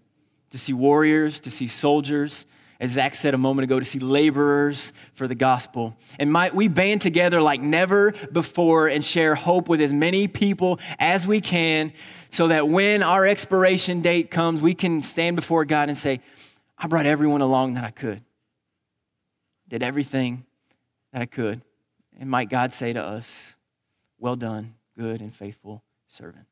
to 0.50 0.58
see 0.58 0.74
warriors, 0.74 1.40
to 1.42 1.52
see 1.52 1.68
soldiers, 1.68 2.46
as 2.84 2.92
Zach 2.92 3.16
said 3.16 3.34
a 3.34 3.38
moment 3.38 3.64
ago, 3.64 3.80
to 3.80 3.86
see 3.86 4.00
laborers 4.00 4.92
for 5.14 5.26
the 5.26 5.36
gospel. 5.36 5.96
And 6.20 6.30
might 6.30 6.54
we 6.54 6.68
band 6.68 7.00
together 7.00 7.42
like 7.42 7.62
never 7.62 8.12
before 8.30 8.90
and 8.90 9.06
share 9.06 9.36
hope 9.36 9.70
with 9.70 9.80
as 9.80 9.94
many 9.94 10.28
people 10.28 10.82
as 11.00 11.26
we 11.26 11.40
can 11.40 11.94
so 12.30 12.50
that 12.50 12.68
when 12.68 13.02
our 13.02 13.26
expiration 13.26 14.02
date 14.02 14.30
comes, 14.30 14.62
we 14.62 14.74
can 14.74 15.02
stand 15.02 15.38
before 15.38 15.64
God 15.64 15.88
and 15.88 15.98
say, 15.98 16.20
I 16.78 16.88
brought 16.88 17.06
everyone 17.06 17.40
along 17.40 17.76
that 17.76 17.86
I 17.86 17.92
could, 17.92 18.22
did 19.70 19.82
everything 19.82 20.44
that 21.14 21.22
I 21.22 21.26
could. 21.26 21.62
And 22.20 22.30
might 22.30 22.50
God 22.50 22.74
say 22.74 22.92
to 22.92 23.02
us, 23.02 23.56
Well 24.20 24.36
done, 24.36 24.76
good 24.98 25.22
and 25.22 25.34
faithful 25.34 25.84
servant. 26.10 26.48